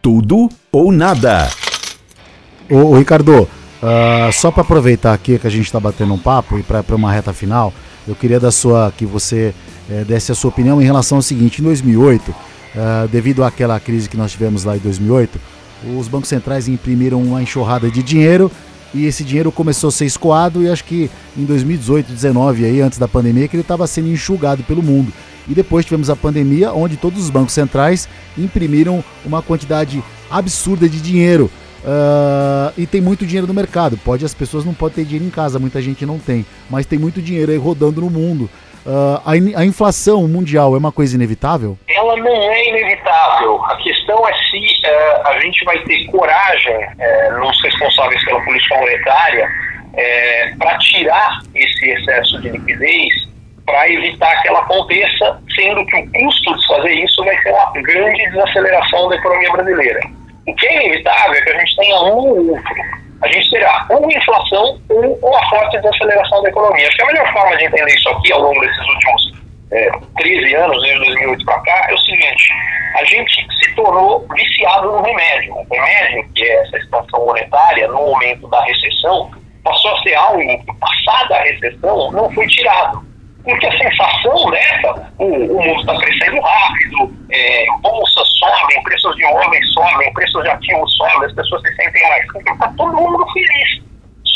Tudo 0.00 0.48
ou 0.70 0.92
nada. 0.92 1.50
Ô, 2.70 2.96
Ricardo, 2.96 3.48
ah, 3.82 4.30
só 4.32 4.50
para 4.50 4.62
aproveitar 4.62 5.12
aqui 5.12 5.38
que 5.38 5.46
a 5.46 5.50
gente 5.50 5.66
está 5.66 5.78
batendo 5.78 6.12
um 6.12 6.18
papo 6.18 6.58
e 6.58 6.62
para 6.62 6.82
uma 6.94 7.12
reta 7.12 7.32
final, 7.32 7.72
eu 8.06 8.14
queria 8.14 8.40
da 8.40 8.50
sua 8.50 8.92
que 8.96 9.06
você 9.06 9.54
eh, 9.90 10.04
desse 10.04 10.32
a 10.32 10.34
sua 10.34 10.50
opinião 10.50 10.80
em 10.80 10.84
relação 10.84 11.18
ao 11.18 11.22
seguinte: 11.22 11.60
em 11.60 11.64
2008, 11.64 12.34
ah, 12.76 13.08
devido 13.10 13.44
àquela 13.44 13.78
crise 13.78 14.08
que 14.08 14.16
nós 14.16 14.32
tivemos 14.32 14.64
lá 14.64 14.76
em 14.76 14.80
2008, 14.80 15.40
os 15.96 16.08
bancos 16.08 16.28
centrais 16.28 16.68
imprimiram 16.68 17.22
uma 17.22 17.42
enxurrada 17.42 17.90
de 17.90 18.02
dinheiro 18.02 18.50
e 18.94 19.04
esse 19.06 19.22
dinheiro 19.24 19.52
começou 19.52 19.88
a 19.88 19.92
ser 19.92 20.06
escoado 20.06 20.62
e 20.62 20.68
acho 20.68 20.84
que 20.84 21.10
em 21.36 21.44
2018, 21.44 22.06
2019 22.06 22.64
aí 22.64 22.80
antes 22.80 22.98
da 22.98 23.06
pandemia 23.06 23.46
que 23.46 23.56
ele 23.56 23.62
estava 23.62 23.86
sendo 23.86 24.08
enxugado 24.08 24.62
pelo 24.64 24.82
mundo. 24.82 25.12
E 25.46 25.54
depois 25.54 25.84
tivemos 25.84 26.10
a 26.10 26.16
pandemia 26.16 26.72
onde 26.72 26.96
todos 26.96 27.22
os 27.22 27.30
bancos 27.30 27.54
centrais 27.54 28.08
imprimiram 28.36 29.02
uma 29.24 29.40
quantidade 29.42 30.02
absurda 30.30 30.88
de 30.88 31.00
dinheiro. 31.00 31.50
Ah, 31.84 32.72
e 32.76 32.86
tem 32.86 33.00
muito 33.00 33.24
dinheiro 33.24 33.46
no 33.46 33.54
mercado. 33.54 33.96
Pode 33.96 34.24
as 34.24 34.34
pessoas 34.34 34.64
não 34.64 34.74
podem 34.74 34.96
ter 34.96 35.04
dinheiro 35.04 35.24
em 35.24 35.30
casa, 35.30 35.58
muita 35.58 35.80
gente 35.80 36.04
não 36.04 36.18
tem, 36.18 36.44
mas 36.68 36.86
tem 36.86 36.98
muito 36.98 37.22
dinheiro 37.22 37.50
aí 37.50 37.58
rodando 37.58 38.00
no 38.00 38.10
mundo. 38.10 38.50
Ah, 38.90 39.20
a, 39.32 39.36
in- 39.36 39.54
a 39.54 39.64
inflação 39.64 40.26
mundial 40.26 40.74
é 40.74 40.78
uma 40.78 40.90
coisa 40.90 41.14
inevitável? 41.14 41.76
ela 41.88 42.16
não 42.16 42.50
é 42.52 42.68
inevitável. 42.70 43.62
A 43.66 43.76
questão 43.76 44.26
é 44.26 44.32
se 44.50 44.86
eh, 44.86 45.22
a 45.26 45.38
gente 45.40 45.62
vai 45.64 45.78
ter 45.80 46.06
coragem 46.06 46.74
eh, 46.98 47.30
nos 47.38 47.60
responsáveis 47.62 48.24
pela 48.24 48.40
política 48.44 48.76
monetária 48.78 49.48
para 50.58 50.78
tirar 50.78 51.40
esse 51.54 51.90
excesso 51.90 52.40
de 52.40 52.50
liquidez 52.50 53.12
para 53.66 53.90
evitar 53.90 54.40
que 54.40 54.48
ela 54.48 54.60
aconteça, 54.60 55.42
sendo 55.56 55.84
que 55.86 55.96
o 55.96 56.12
custo 56.12 56.56
de 56.56 56.66
fazer 56.68 56.92
isso 56.92 57.24
vai 57.24 57.36
ser 57.42 57.50
uma 57.50 57.72
grande 57.72 58.30
desaceleração 58.30 59.08
da 59.08 59.16
economia 59.16 59.50
brasileira. 59.52 60.00
O 60.46 60.54
que 60.54 60.66
é 60.66 60.86
inevitável 60.86 61.34
é 61.34 61.40
que 61.42 61.50
a 61.50 61.58
gente 61.58 61.76
tenha 61.76 61.96
um 62.02 62.16
ou 62.16 62.50
outro. 62.52 62.74
A 63.20 63.28
gente 63.28 63.50
terá 63.50 63.86
ou 63.90 64.10
inflação 64.10 64.80
ou 64.88 65.18
uma 65.22 65.50
forte 65.50 65.76
desaceleração 65.78 66.42
da 66.42 66.50
economia. 66.50 66.86
Acho 66.86 66.96
que 66.96 67.02
a 67.02 67.06
melhor 67.06 67.32
forma 67.32 67.56
de 67.56 67.64
entender 67.64 67.94
isso 67.94 68.08
aqui 68.10 68.32
ao 68.32 68.42
longo 68.42 68.60
desses 68.60 68.88
últimos 68.88 69.38
é, 69.70 69.90
13 70.16 70.54
anos, 70.54 70.82
desde 70.82 71.04
2008 71.04 71.44
para 71.44 71.60
cá, 71.60 71.86
é 71.90 71.94
o 71.94 71.98
seguinte: 71.98 72.52
a 72.94 73.04
gente 73.04 73.46
se 73.60 73.74
tornou 73.74 74.26
viciado 74.34 74.92
no 74.92 75.02
remédio. 75.02 75.54
O 75.54 75.66
remédio, 75.70 76.28
que 76.34 76.44
é 76.44 76.62
essa 76.62 76.78
expansão 76.78 77.26
monetária, 77.26 77.88
no 77.88 77.98
momento 77.98 78.48
da 78.48 78.62
recessão, 78.64 79.30
passou 79.62 79.94
a 79.94 80.02
ser 80.02 80.14
algo 80.14 80.38
que, 80.38 80.78
passada 80.78 81.36
a 81.36 81.42
recessão, 81.42 82.12
não 82.12 82.30
foi 82.32 82.46
tirado. 82.46 83.07
Porque 83.48 83.66
a 83.66 83.78
sensação 83.78 84.50
dessa, 84.50 85.10
o, 85.16 85.24
o 85.24 85.64
mundo 85.64 85.80
está 85.80 85.96
crescendo 85.96 86.38
rápido, 86.38 87.16
é, 87.32 87.64
bolsas 87.80 88.28
sobem, 88.38 88.82
preços 88.82 89.16
de 89.16 89.22
imóveis 89.22 89.72
sobem, 89.72 90.12
preços 90.12 90.42
de 90.42 90.50
ativos 90.50 90.96
sobem, 90.96 91.24
as 91.24 91.34
pessoas 91.34 91.62
se 91.62 91.74
sentem 91.76 92.08
mais 92.10 92.22
ricas, 92.24 92.52
está 92.52 92.68
todo 92.76 92.94
mundo 92.94 93.26
feliz. 93.32 93.82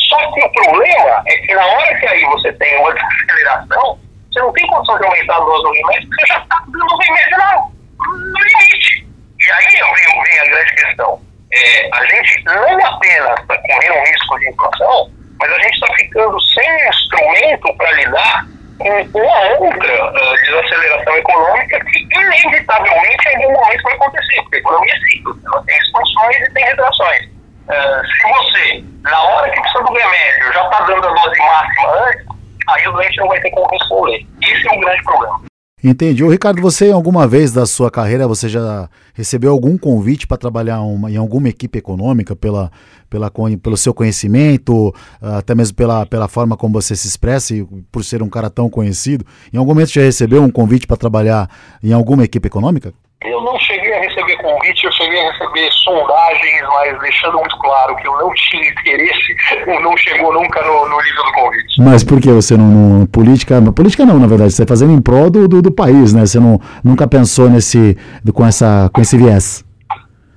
Só 0.09 0.17
que 0.33 0.41
o 0.41 0.53
problema 0.53 1.23
é 1.27 1.37
que 1.37 1.55
na 1.55 1.67
hora 1.67 1.95
que 2.01 2.07
aí 2.07 2.25
você 2.25 2.55
tem 2.55 2.79
uma 2.79 2.91
desaceleração, 2.97 3.99
você 4.33 4.41
não 4.41 4.53
tem 4.55 4.67
condição 4.69 4.99
de 4.99 5.05
aumentar 5.05 5.37
a 5.37 5.41
dose 5.41 5.63
do 5.63 5.73
remédio, 5.73 6.09
porque 6.09 6.23
você 6.23 6.33
já 6.33 6.39
está 6.39 6.65
dando 6.69 6.97
remédio 6.97 7.37
no, 7.37 8.33
no 8.33 8.45
limite. 8.45 9.07
E 9.41 9.53
aí 9.53 9.73
vem, 9.73 10.23
vem 10.23 10.41
a 10.41 10.45
grande 10.45 10.75
questão. 10.75 11.21
É, 11.53 11.91
a 11.93 12.07
gente 12.07 12.45
não 12.45 12.87
apenas 12.87 13.41
está 13.41 13.59
correndo 13.59 13.95
um 13.95 14.05
risco 14.05 14.39
de 14.39 14.49
inflação, 14.49 15.11
mas 15.39 15.53
a 15.53 15.59
gente 15.59 15.75
está 15.75 15.95
ficando 15.97 16.41
sem 16.41 16.89
instrumento 16.89 17.77
para 17.77 17.93
lidar 17.93 18.62
uma 18.83 19.59
outra 19.61 20.37
desaceleração 20.45 21.17
econômica 21.17 21.81
que 21.85 21.99
inevitavelmente 22.01 23.29
em 23.29 23.37
algum 23.45 23.53
momento 23.61 23.83
vai 23.83 23.93
acontecer, 23.95 24.43
porque 24.43 24.57
a 24.57 24.59
economia 24.59 24.93
é 24.95 25.11
ciclo, 25.11 25.39
ela 25.47 25.63
tem 25.65 25.77
expansões 25.79 26.37
e 26.37 26.51
tem 26.53 26.65
retrações. 26.65 27.29
Ah, 27.69 28.03
se 28.05 28.29
você, 28.29 28.85
na 29.03 29.23
hora 29.23 29.51
que 29.51 29.61
precisa 29.61 29.85
do 29.85 29.93
remédio, 29.93 30.53
já 30.53 30.65
está 30.65 30.81
dando 30.87 31.07
a 31.07 31.13
dose 31.13 31.39
máxima 31.39 32.09
antes, 32.09 32.27
aí 32.69 32.89
o 32.89 32.93
doente 32.93 33.17
não 33.19 33.29
vai 33.29 33.41
ter 33.41 33.51
como 33.51 33.67
responder. 33.71 34.27
Esse 34.43 34.69
é 34.69 34.73
um 34.73 34.81
grande 34.81 35.03
problema. 35.05 35.41
Entendi. 35.85 36.23
Ô, 36.23 36.29
Ricardo, 36.31 36.63
você 36.63 36.93
alguma 36.93 37.27
vez 37.27 37.53
da 37.53 37.67
sua 37.67 37.91
carreira 37.91 38.29
você 38.29 38.49
já 38.49 38.89
recebeu 39.15 39.51
algum 39.51 39.77
convite 39.77 40.29
para 40.29 40.37
trabalhar 40.37 40.81
uma- 40.81 41.11
em 41.11 41.17
alguma 41.17 41.49
equipe 41.49 41.77
econômica 41.77 42.37
pela, 42.37 42.71
pela, 43.13 43.31
pelo 43.63 43.77
seu 43.77 43.93
conhecimento, 43.93 44.95
ah, 45.21 45.39
até 45.39 45.55
mesmo 45.55 45.77
pela, 45.77 46.07
pela 46.07 46.29
forma 46.29 46.57
como 46.57 46.81
você 46.81 46.97
se 46.97 47.07
expressa 47.07 47.55
e 47.55 47.63
por 47.93 48.03
ser 48.03 48.23
um 48.23 48.29
cara 48.31 48.49
tão 48.49 48.71
conhecido? 48.71 49.23
Em 49.53 49.59
algum 49.59 49.73
momento 49.75 49.93
já 49.93 50.01
recebeu 50.01 50.43
um 50.43 50.51
convite 50.51 50.87
para 50.87 50.97
trabalhar 50.97 51.47
em 51.85 51.93
alguma 51.93 52.25
equipe 52.25 52.47
econômica? 52.47 52.95
Eu 53.25 53.41
não 53.43 53.57
cheguei 53.61 53.93
a 53.95 54.01
receber 54.01 54.37
convite, 54.39 54.85
eu 54.85 54.91
cheguei 54.93 55.21
a 55.21 55.31
receber 55.31 55.71
sondagens, 55.85 56.63
mas 56.73 57.01
deixando 57.01 57.39
muito 57.39 57.57
claro 57.59 57.95
que 57.97 58.09
eu 58.09 58.13
não 58.19 58.33
tinha 58.35 58.69
interesse, 58.69 59.37
não 59.81 59.97
chegou 59.97 60.33
nunca 60.33 60.61
no, 60.63 60.89
no 60.89 60.97
nível 61.01 61.25
do 61.27 61.33
convite. 61.33 61.83
Mas 61.83 62.03
por 62.03 62.21
que 62.21 62.31
você 62.31 62.57
não, 62.57 62.67
não- 62.67 63.07
política, 63.07 63.61
política 63.73 64.05
não, 64.07 64.19
na 64.19 64.27
verdade, 64.27 64.53
você 64.53 64.63
está 64.63 64.73
fazendo 64.73 64.93
em 64.93 65.01
prol 65.01 65.31
do, 65.31 65.47
do, 65.47 65.63
do 65.63 65.71
país, 65.71 66.13
né? 66.13 66.27
Você 66.27 66.41
não, 66.41 66.59
nunca 66.83 67.07
pensou 67.07 67.49
nesse, 67.49 67.97
com, 68.33 68.45
essa, 68.45 68.91
com 68.93 69.01
esse 69.01 69.17
viés? 69.17 69.65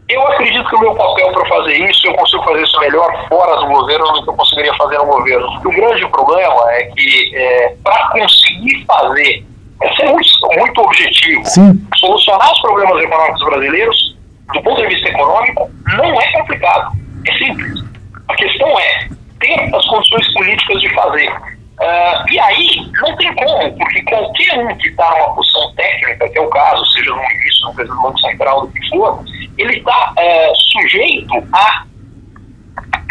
Eu 0.07 0.21
acredito 0.27 0.54
que 0.75 0.85
o 0.85 0.89
meu 0.89 0.95
papel 0.95 1.31
para 1.31 1.45
fazer 1.47 1.89
isso, 1.89 2.07
eu 2.07 2.13
consigo 2.13 2.43
fazer 2.43 2.63
isso 2.63 2.79
melhor 2.79 3.27
fora 3.27 3.55
do 3.61 3.67
governo 3.67 4.05
do 4.13 4.23
que 4.23 4.29
eu 4.29 4.33
conseguiria 4.33 4.73
fazer 4.75 4.97
no 4.97 5.05
governo. 5.05 5.47
O 5.65 5.71
grande 5.71 6.07
problema 6.09 6.71
é 6.71 6.83
que 6.85 7.75
para 7.83 8.09
conseguir 8.09 8.85
fazer, 8.85 9.45
é 9.81 9.95
ser 9.95 10.05
muito, 10.09 10.29
muito 10.57 10.81
objetivo, 10.81 11.45
Sim. 11.45 11.87
solucionar 11.95 12.51
os 12.51 12.61
problemas 12.61 13.03
econômicos 13.03 13.45
brasileiros, 13.45 14.15
do 14.53 14.61
ponto 14.61 14.81
de 14.81 14.87
vista 14.87 15.09
econômico, 15.09 15.69
não 15.97 16.21
é 16.21 16.31
complicado. 16.33 16.91
É 17.27 17.37
simples. 17.37 17.83
A 18.27 18.35
questão 18.35 18.79
é 18.79 19.07
ter 19.39 19.75
as 19.75 19.85
condições 19.87 20.33
políticas 20.33 20.81
de 20.81 20.93
fazer. 20.93 21.33
Ah, 21.81 22.25
e 22.29 22.39
aí, 22.39 22.91
não 23.01 23.15
tem 23.17 23.33
como, 23.35 23.77
porque 23.77 24.01
qualquer 24.03 24.59
um 24.59 24.77
que 24.77 24.87
está 24.89 25.09
numa 25.11 25.35
posição 25.35 25.73
técnica, 25.75 26.29
que 26.29 26.37
é 26.37 26.41
o 26.41 26.49
caso, 26.49 26.85
seja 26.91 27.09
no 27.11 27.17
ministro, 27.17 27.67
no 27.67 27.75
presidente 27.75 27.97
do 27.97 28.01
Banco 28.01 28.19
Central, 28.19 28.61
do 28.61 28.73
que 28.73 28.89
for, 28.89 29.23
ele 29.57 29.77
está 29.77 30.13
sujeito 30.71 31.33
a 31.53 31.85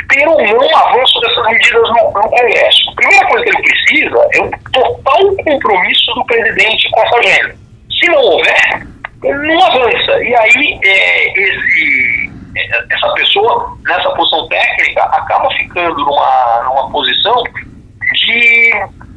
ter 0.08 0.28
ou 0.28 0.40
não 0.40 0.76
avanço 0.76 1.20
dessas 1.20 1.46
medidas 1.46 1.88
no, 1.90 2.12
no 2.12 2.30
Congresso. 2.30 2.90
A 2.90 2.94
primeira 2.94 3.26
coisa 3.26 3.44
que 3.44 3.50
ele 3.50 3.62
precisa 3.62 4.28
é 4.34 4.40
o 4.40 4.50
total 4.72 5.36
compromisso 5.44 6.14
do 6.14 6.24
presidente 6.24 6.90
com 6.90 7.00
essa 7.00 7.16
agenda. 7.16 7.56
Se 8.00 8.06
não 8.08 8.20
houver, 8.20 8.86
não 9.22 9.64
avança. 9.64 10.22
E 10.22 10.34
aí, 10.34 10.80
é, 10.84 11.40
esse, 11.40 12.32
é, 12.56 12.84
essa 12.90 13.12
pessoa, 13.14 13.76
nessa 13.84 14.10
posição 14.10 14.48
técnica, 14.48 15.02
acaba 15.02 15.50
ficando 15.50 15.96
numa, 15.96 16.62
numa 16.64 16.90
posição 16.90 17.42
de. 18.24 18.70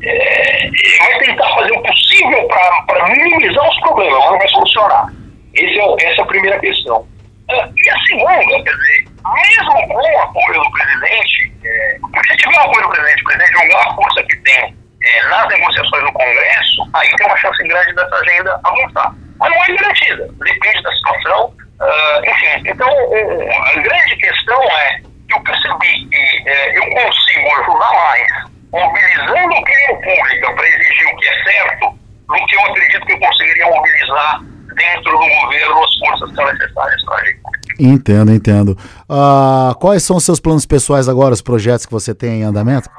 É, 0.03 0.69
vai 0.99 1.19
tentar 1.19 1.49
fazer 1.55 1.71
o 1.71 1.81
possível 1.81 2.47
para 2.47 3.07
minimizar 3.09 3.67
os 3.67 3.79
problemas, 3.79 4.19
mas 4.19 4.31
não 4.31 4.37
vai 4.37 4.47
solucionar. 4.49 5.13
Esse 5.55 5.79
é, 5.79 6.11
essa 6.11 6.21
é 6.21 6.23
a 6.23 6.27
primeira 6.27 6.59
questão. 6.59 7.07
Ah, 7.49 7.69
E 7.75 7.89
a 7.89 7.99
segunda, 8.07 8.63
quer 8.63 8.71
dizer, 8.71 9.05
mesmo 9.33 9.87
com 9.87 9.95
o 9.95 10.21
apoio 10.21 10.61
do 10.61 10.71
presidente, 10.71 11.51
é, 11.65 11.97
se 12.29 12.37
tiver 12.37 12.57
o 12.57 12.61
apoio 12.61 12.83
do 12.83 12.89
presidente, 12.89 13.21
o 13.21 13.25
presidente 13.25 13.53
jogar 13.53 13.87
a 13.87 13.95
força 13.95 14.23
que 14.23 14.37
tem 14.43 14.75
é, 15.03 15.23
nas 15.29 15.47
negociações 15.47 16.03
no 16.03 16.13
Congresso, 16.13 16.89
aí 16.93 17.09
tem 17.15 17.27
uma 17.27 17.37
chance 17.37 17.63
grande 17.67 17.95
dessa 17.95 18.15
agenda 18.15 18.59
avançar. 18.63 19.15
Mas 19.39 19.49
não 19.51 19.63
é 19.63 19.77
garantida, 19.77 20.29
depende 20.43 20.83
da 20.83 20.91
situação. 20.95 21.53
ah, 21.79 22.21
enfim, 22.27 22.69
então 22.69 22.89
a 22.89 23.79
grande 23.79 24.15
questão 24.17 24.61
é 24.63 25.01
que 25.27 25.33
eu 25.33 25.41
percebi 25.41 26.07
que 26.09 26.49
é, 26.49 26.77
eu 26.77 26.89
consigo 26.91 27.61
ajudar 27.61 27.93
mais 27.93 28.56
mobilizando 28.71 29.53
a 29.53 29.59
opinião 29.59 29.95
pública 29.95 30.53
para 30.53 30.67
exigir 30.67 31.07
o 31.13 31.17
que 31.17 31.27
é 31.27 31.43
certo 31.43 31.99
do 32.27 32.45
que 32.45 32.55
eu 32.55 32.61
acredito 32.61 33.05
que 33.05 33.13
eu 33.13 33.19
conseguiria 33.19 33.65
mobilizar 33.69 34.41
dentro 34.75 35.11
do 35.11 35.17
governo 35.17 35.83
as 35.83 35.95
forças 35.97 36.29
que 36.29 36.35
são 36.35 36.45
necessárias 36.53 37.05
para 37.05 37.15
agir. 37.15 37.39
Entendo, 37.79 38.31
entendo. 38.33 38.77
Ah, 39.09 39.73
quais 39.79 40.03
são 40.03 40.17
os 40.17 40.25
seus 40.25 40.39
planos 40.39 40.65
pessoais 40.65 41.07
agora, 41.07 41.33
os 41.33 41.41
projetos 41.41 41.85
que 41.85 41.91
você 41.91 42.13
tem 42.13 42.41
em 42.41 42.43
andamento? 42.43 42.89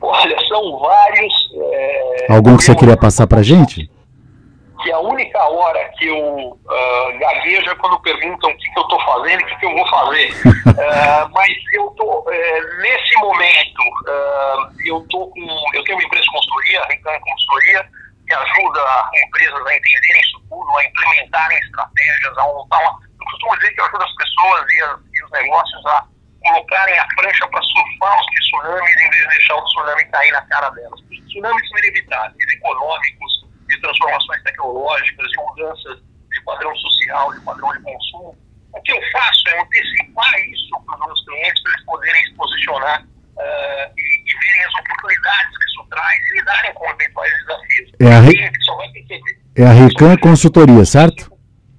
Olha, 0.00 0.36
são 0.48 0.78
vários. 0.78 1.32
é, 1.72 2.32
Algum 2.32 2.56
que 2.56 2.64
você 2.64 2.74
queria 2.74 2.96
passar 2.96 3.26
pra 3.26 3.42
gente? 3.42 3.90
Que 4.82 4.92
a 4.92 4.98
única 5.00 5.38
hora 5.42 5.88
que 5.98 6.06
eu 6.06 6.58
ah, 6.70 7.12
gaguejo 7.18 7.68
é 7.70 7.74
quando 7.76 8.00
perguntam 8.00 8.50
o 8.50 8.56
que, 8.56 8.70
que 8.72 8.78
eu 8.78 8.82
estou 8.82 9.00
fazendo 9.04 9.40
e 9.40 9.44
o 9.44 9.46
que, 9.48 9.56
que 9.56 9.66
eu 9.66 9.74
vou 9.74 9.88
fazer. 9.88 10.32
Ah, 10.78 11.28
mas 11.32 11.48
eu 11.72 11.90
tô 11.96 12.24
eh, 12.30 12.60
nesse 12.82 13.16
momento, 13.18 13.82
ah, 14.08 14.70
eu 14.86 15.04
tô 15.10 15.26
com. 15.26 15.40
Eu 15.74 15.82
tenho 15.82 15.98
uma 15.98 16.04
empresa 16.04 16.22
de 16.22 16.30
consultoria, 16.30 16.82
a 16.82 16.86
Rican 16.86 17.18
Consultoria, 17.20 17.88
que 18.28 18.34
ajuda 18.34 19.10
empresas 19.26 19.66
a 19.66 19.76
entenderem 19.76 20.20
isso 20.22 20.40
tudo, 20.48 20.78
a 20.78 20.84
implementarem 20.84 21.58
estratégias, 21.58 22.38
a 22.38 22.42
montar 22.44 22.78
uma. 22.78 23.00
Eu 23.20 23.24
costumo 23.26 23.56
dizer 23.56 23.72
que 23.74 23.80
eu 23.80 23.84
ajudo 23.86 24.04
as 24.04 24.14
pessoas 24.14 24.72
e, 24.72 24.82
as- 24.84 25.00
e 25.14 25.24
os 25.24 25.30
negócios 25.32 25.86
a 25.86 26.04
colocarem 26.44 26.98
a 26.98 27.06
prancha 27.16 27.48
para 27.48 27.62
surfar 27.62 28.20
os 28.20 28.26
tsunamis 28.26 28.96
em 29.00 29.10
vez 29.10 29.22
de 29.22 29.28
deixar 29.36 29.54
o 29.56 29.64
tsunami 29.64 30.04
cair 30.06 30.30
na 30.32 30.42
cara 30.42 30.70
delas. 30.70 31.00
Os 31.00 31.26
tsunamis 31.26 31.68
são 31.68 31.78
inevitáveis, 31.78 32.52
econômicos, 32.54 33.47
de 33.68 33.80
transformações 33.80 34.42
tecnológicas, 34.42 35.30
de 35.30 35.36
mudanças 35.36 35.98
de 36.30 36.42
padrão 36.44 36.74
social, 36.76 37.32
de 37.32 37.40
padrão 37.40 37.72
de 37.72 37.82
consumo. 37.82 38.36
O 38.72 38.82
que 38.82 38.92
eu 38.92 39.00
faço 39.12 39.48
é 39.48 39.60
antecipar 39.60 40.40
isso 40.40 40.80
para 40.86 40.98
os 40.98 41.06
meus 41.06 41.24
clientes, 41.24 41.62
para 41.62 41.72
eles 41.72 41.84
poderem 41.84 42.24
se 42.24 42.34
posicionar 42.34 43.02
uh, 43.02 43.92
e, 43.96 44.22
e, 44.26 44.38
verem 44.38 44.64
as 44.64 44.74
oportunidades 44.74 45.58
que 45.58 45.64
isso 45.64 45.86
traz 45.90 46.18
e 46.18 46.38
lidarem 46.38 46.74
com 46.74 46.90
eventuais 46.90 47.32
desafios. 47.38 47.92
É 48.00 48.14
a, 48.14 48.20
Re... 48.20 48.52
é 49.56 49.64
a 49.64 49.72
Rican 49.72 50.16
Consultoria, 50.18 50.84
certo? 50.84 51.32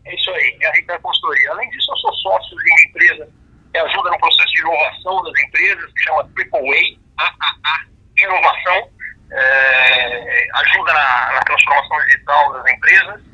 É 0.05 0.15
isso 0.15 0.31
aí, 0.31 0.57
é 0.61 0.67
a 0.67 0.71
Rican 0.71 0.99
Consultoria. 0.99 1.51
Além 1.51 1.69
disso, 1.69 1.91
eu 1.91 1.97
sou 1.97 2.13
sócio 2.15 2.57
de 2.57 2.71
uma 2.71 2.81
empresa 2.89 3.29
que 3.71 3.77
ajuda 3.77 4.09
no 4.09 4.19
processo 4.19 4.51
de 4.51 4.61
inovação 4.61 5.23
das 5.23 5.43
empresas, 5.43 5.93
que 5.93 6.03
chama 6.03 6.29
Triple 6.35 6.99
A, 7.17 7.23
AAA, 7.23 7.89
Inovação, 8.17 8.89
é, 9.31 10.47
ajuda 10.55 10.93
na, 10.93 11.33
na, 11.33 11.43
business 12.89 13.28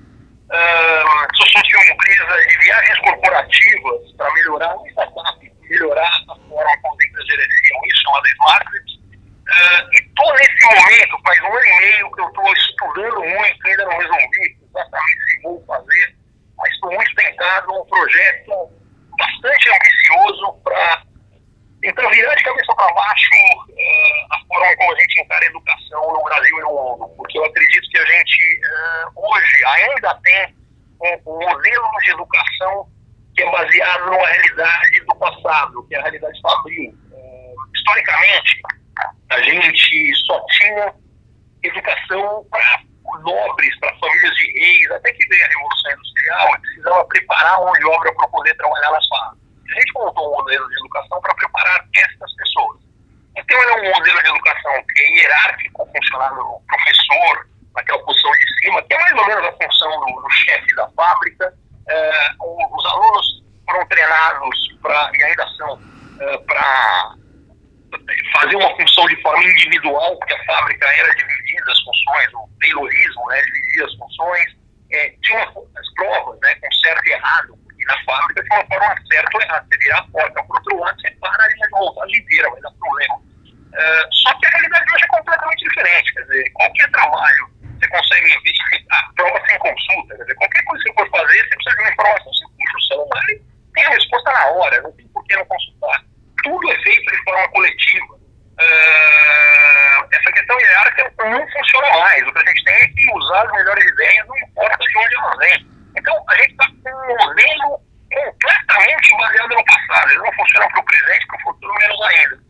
forma 97.25 97.47
coletiva. 97.49 98.15
Uh, 98.15 100.07
essa 100.11 100.31
questão 100.31 100.59
hierárquica 100.59 101.11
não 101.25 101.47
funciona 101.51 101.89
mais. 101.97 102.27
O 102.27 102.31
que 102.31 102.39
a 102.39 102.47
gente 102.47 102.63
tem 102.63 102.75
é 102.75 102.87
que 102.87 103.11
usar 103.13 103.45
as 103.45 103.51
melhores 103.51 103.85
ideias, 103.85 104.27
não 104.27 104.37
importa 104.37 104.77
de 104.77 104.97
onde 104.97 105.15
elas 105.15 105.37
vêm. 105.39 105.67
Então, 105.97 106.25
a 106.29 106.35
gente 106.35 106.51
está 106.51 106.67
com 106.67 106.89
um 106.89 107.25
modelo 107.25 107.79
completamente 108.13 109.17
baseado 109.17 109.55
no 109.55 109.65
passado. 109.65 110.09
Ele 110.09 110.19
não 110.19 110.33
funciona 110.33 110.67
para 110.69 110.79
o 110.79 110.85
presente, 110.85 111.27
para 111.27 111.37
o 111.37 111.41
futuro, 111.41 111.73
menos 111.73 112.01
ainda. 112.01 112.45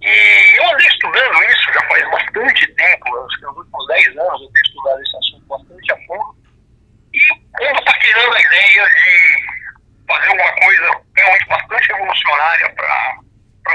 E 0.00 0.56
eu 0.56 0.70
andei 0.72 0.86
estudando 0.86 1.42
isso 1.44 1.72
já 1.72 1.86
faz 1.88 2.10
bastante 2.10 2.66
tempo, 2.74 3.24
acho 3.24 3.38
que 3.38 3.46
nos 3.46 3.56
últimos 3.56 3.86
10 3.88 4.08
anos 4.18 4.42
eu 4.42 4.52
tenho 4.52 4.66
estudado 4.66 5.02
esse 5.02 5.16
assunto 5.16 5.46
bastante 5.46 5.92
a 5.92 5.96
fundo. 6.06 6.36
E 7.12 7.18
eu 7.60 7.72
está 7.74 7.92
querendo 7.98 8.34
a 8.34 8.40
ideia 8.40 8.88
de 8.88 9.58
fazer 10.08 10.28
uma 10.28 10.52
coisa 10.52 11.00
realmente 11.16 11.48
bastante 11.48 11.92
revolucionária 11.92 12.74
para 12.74 13.18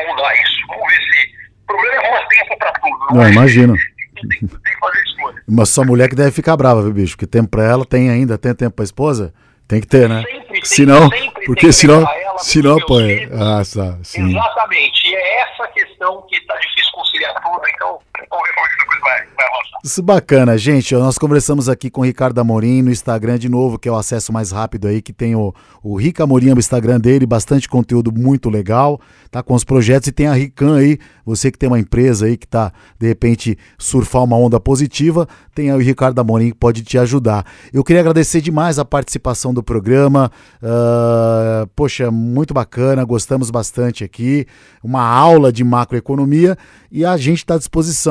mudar 0.07 0.33
isso. 0.35 0.67
Vamos 0.67 0.87
ver 0.87 0.99
se. 0.99 1.43
O 1.63 1.65
problema 1.67 1.95
é 1.95 2.05
arrumar 2.05 2.27
tempo 2.27 2.57
para 2.57 2.71
tudo. 2.73 2.99
Não, 2.99 3.15
não 3.15 3.23
é? 3.23 3.31
imagino. 3.31 3.75
Tem, 4.13 4.39
tem, 4.39 4.47
que 4.47 4.79
fazer 4.79 5.03
escolha. 5.03 5.43
Mas 5.49 5.69
sua 5.69 5.83
mulher 5.83 6.07
que 6.07 6.15
deve 6.15 6.31
ficar 6.31 6.55
brava, 6.55 6.81
viu, 6.81 6.93
bicho? 6.93 7.17
Porque 7.17 7.27
tempo 7.27 7.49
para 7.49 7.65
ela 7.65 7.83
tem 7.83 8.09
ainda, 8.09 8.37
tem 8.37 8.55
tempo 8.55 8.73
para 8.73 8.83
a 8.83 8.85
esposa? 8.85 9.33
Tem 9.67 9.81
que 9.81 9.87
ter, 9.87 10.07
né? 10.07 10.23
Sempre, 10.23 10.65
senão, 10.65 11.09
sempre 11.09 11.45
porque 11.45 11.73
senão, 11.73 12.05
senão, 12.37 12.77
pô, 12.85 13.01
é- 13.01 13.25
ah, 13.33 13.61
tá, 13.63 13.97
sim. 14.03 14.29
Exatamente. 14.29 15.07
E 15.07 15.15
é 15.15 15.41
essa 15.41 15.67
questão 15.67 16.21
que 16.29 16.37
está 16.37 16.55
difícil 16.57 16.91
conciliar 16.93 17.33
tudo, 17.41 17.61
então 17.75 17.99
vamos 18.29 18.49
coisa 18.49 19.01
vai, 19.01 19.19
vai. 19.35 19.43
Isso 19.83 20.01
bacana, 20.01 20.57
gente. 20.57 20.95
Nós 20.95 21.17
conversamos 21.17 21.67
aqui 21.67 21.89
com 21.89 21.99
o 21.99 22.03
Ricardo 22.05 22.39
Amorim 22.39 22.81
no 22.81 22.89
Instagram 22.89 23.37
de 23.37 23.49
novo, 23.49 23.77
que 23.77 23.89
é 23.89 23.91
o 23.91 23.97
acesso 23.97 24.31
mais 24.31 24.49
rápido 24.49 24.87
aí, 24.87 25.01
que 25.01 25.11
tem 25.11 25.35
o, 25.35 25.53
o 25.83 25.97
Rica 25.97 26.23
Amorim, 26.23 26.53
o 26.53 26.57
Instagram 26.57 27.01
dele, 27.01 27.25
bastante 27.25 27.67
conteúdo 27.67 28.09
muito 28.09 28.49
legal, 28.49 29.01
tá 29.29 29.43
com 29.43 29.53
os 29.53 29.65
projetos 29.65 30.07
e 30.07 30.13
tem 30.13 30.27
a 30.27 30.33
Rican 30.33 30.77
aí, 30.77 30.97
você 31.25 31.51
que 31.51 31.57
tem 31.57 31.67
uma 31.67 31.79
empresa 31.79 32.27
aí 32.27 32.37
que 32.37 32.47
tá, 32.47 32.71
de 32.97 33.07
repente, 33.07 33.57
surfar 33.77 34.23
uma 34.23 34.37
onda 34.37 34.57
positiva, 34.57 35.27
tem 35.53 35.69
aí 35.69 35.75
o 35.75 35.81
Ricardo 35.81 36.17
Amorim 36.19 36.51
que 36.51 36.57
pode 36.57 36.81
te 36.81 36.97
ajudar. 36.97 37.45
Eu 37.73 37.83
queria 37.83 37.99
agradecer 37.99 38.39
demais 38.39 38.79
a 38.79 38.85
participação 38.85 39.53
do 39.53 39.61
programa, 39.61 40.31
uh, 40.61 41.67
poxa, 41.75 42.09
muito 42.09 42.53
bacana, 42.53 43.03
gostamos 43.03 43.51
bastante 43.51 44.01
aqui, 44.05 44.47
uma 44.81 45.05
aula 45.05 45.51
de 45.51 45.61
macroeconomia 45.61 46.57
e 46.89 47.03
a 47.03 47.17
gente 47.17 47.39
está 47.39 47.55
à 47.55 47.57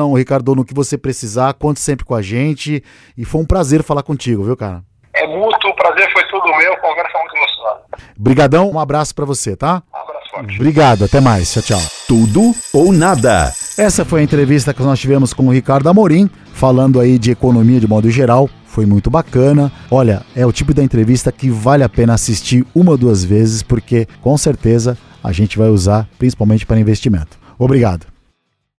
disposição, 0.03 0.13
Ricardo, 0.13 0.55
no 0.55 0.65
que 0.65 0.73
você 0.73 0.97
precisar, 0.97 1.53
conte 1.53 1.79
sempre 1.79 2.05
com 2.05 2.13
a 2.13 2.21
gente 2.21 2.83
e 3.17 3.23
foi 3.23 3.41
um 3.41 3.45
prazer 3.45 3.83
falar 3.83 4.03
contigo, 4.03 4.43
viu, 4.43 4.57
cara? 4.57 4.83
É 5.15 5.27
mútuo, 5.27 5.69
o 5.69 5.75
prazer 5.75 6.11
foi 6.11 6.23
todo 6.27 6.43
meu, 6.57 6.75
conversa 6.77 7.17
muito 7.19 7.35
gostosa. 7.35 7.81
Brigadão, 8.17 8.71
um 8.71 8.79
abraço 8.79 9.13
para 9.13 9.25
você, 9.25 9.55
tá? 9.55 9.83
Um 9.93 9.97
abraço 9.97 10.29
forte. 10.31 10.55
Obrigado, 10.55 11.05
até 11.05 11.21
mais, 11.21 11.53
tchau, 11.53 11.61
tchau. 11.61 11.81
Tudo 12.07 12.51
ou 12.73 12.91
nada. 12.91 13.53
Essa 13.77 14.03
foi 14.03 14.21
a 14.21 14.23
entrevista 14.23 14.73
que 14.73 14.81
nós 14.81 14.99
tivemos 14.99 15.33
com 15.33 15.47
o 15.47 15.51
Ricardo 15.51 15.87
Amorim, 15.87 16.29
falando 16.53 16.99
aí 16.99 17.19
de 17.19 17.31
economia 17.31 17.79
de 17.79 17.87
modo 17.87 18.09
geral. 18.09 18.49
Foi 18.65 18.87
muito 18.87 19.11
bacana. 19.11 19.71
Olha, 19.91 20.23
é 20.35 20.43
o 20.47 20.51
tipo 20.51 20.73
da 20.73 20.83
entrevista 20.83 21.31
que 21.31 21.47
vale 21.47 21.83
a 21.83 21.89
pena 21.89 22.15
assistir 22.15 22.65
uma 22.73 22.91
ou 22.91 22.97
duas 22.97 23.23
vezes, 23.23 23.61
porque 23.61 24.07
com 24.19 24.35
certeza 24.35 24.97
a 25.23 25.31
gente 25.31 25.59
vai 25.59 25.69
usar 25.69 26.09
principalmente 26.17 26.65
para 26.65 26.79
investimento. 26.79 27.37
Obrigado. 27.59 28.12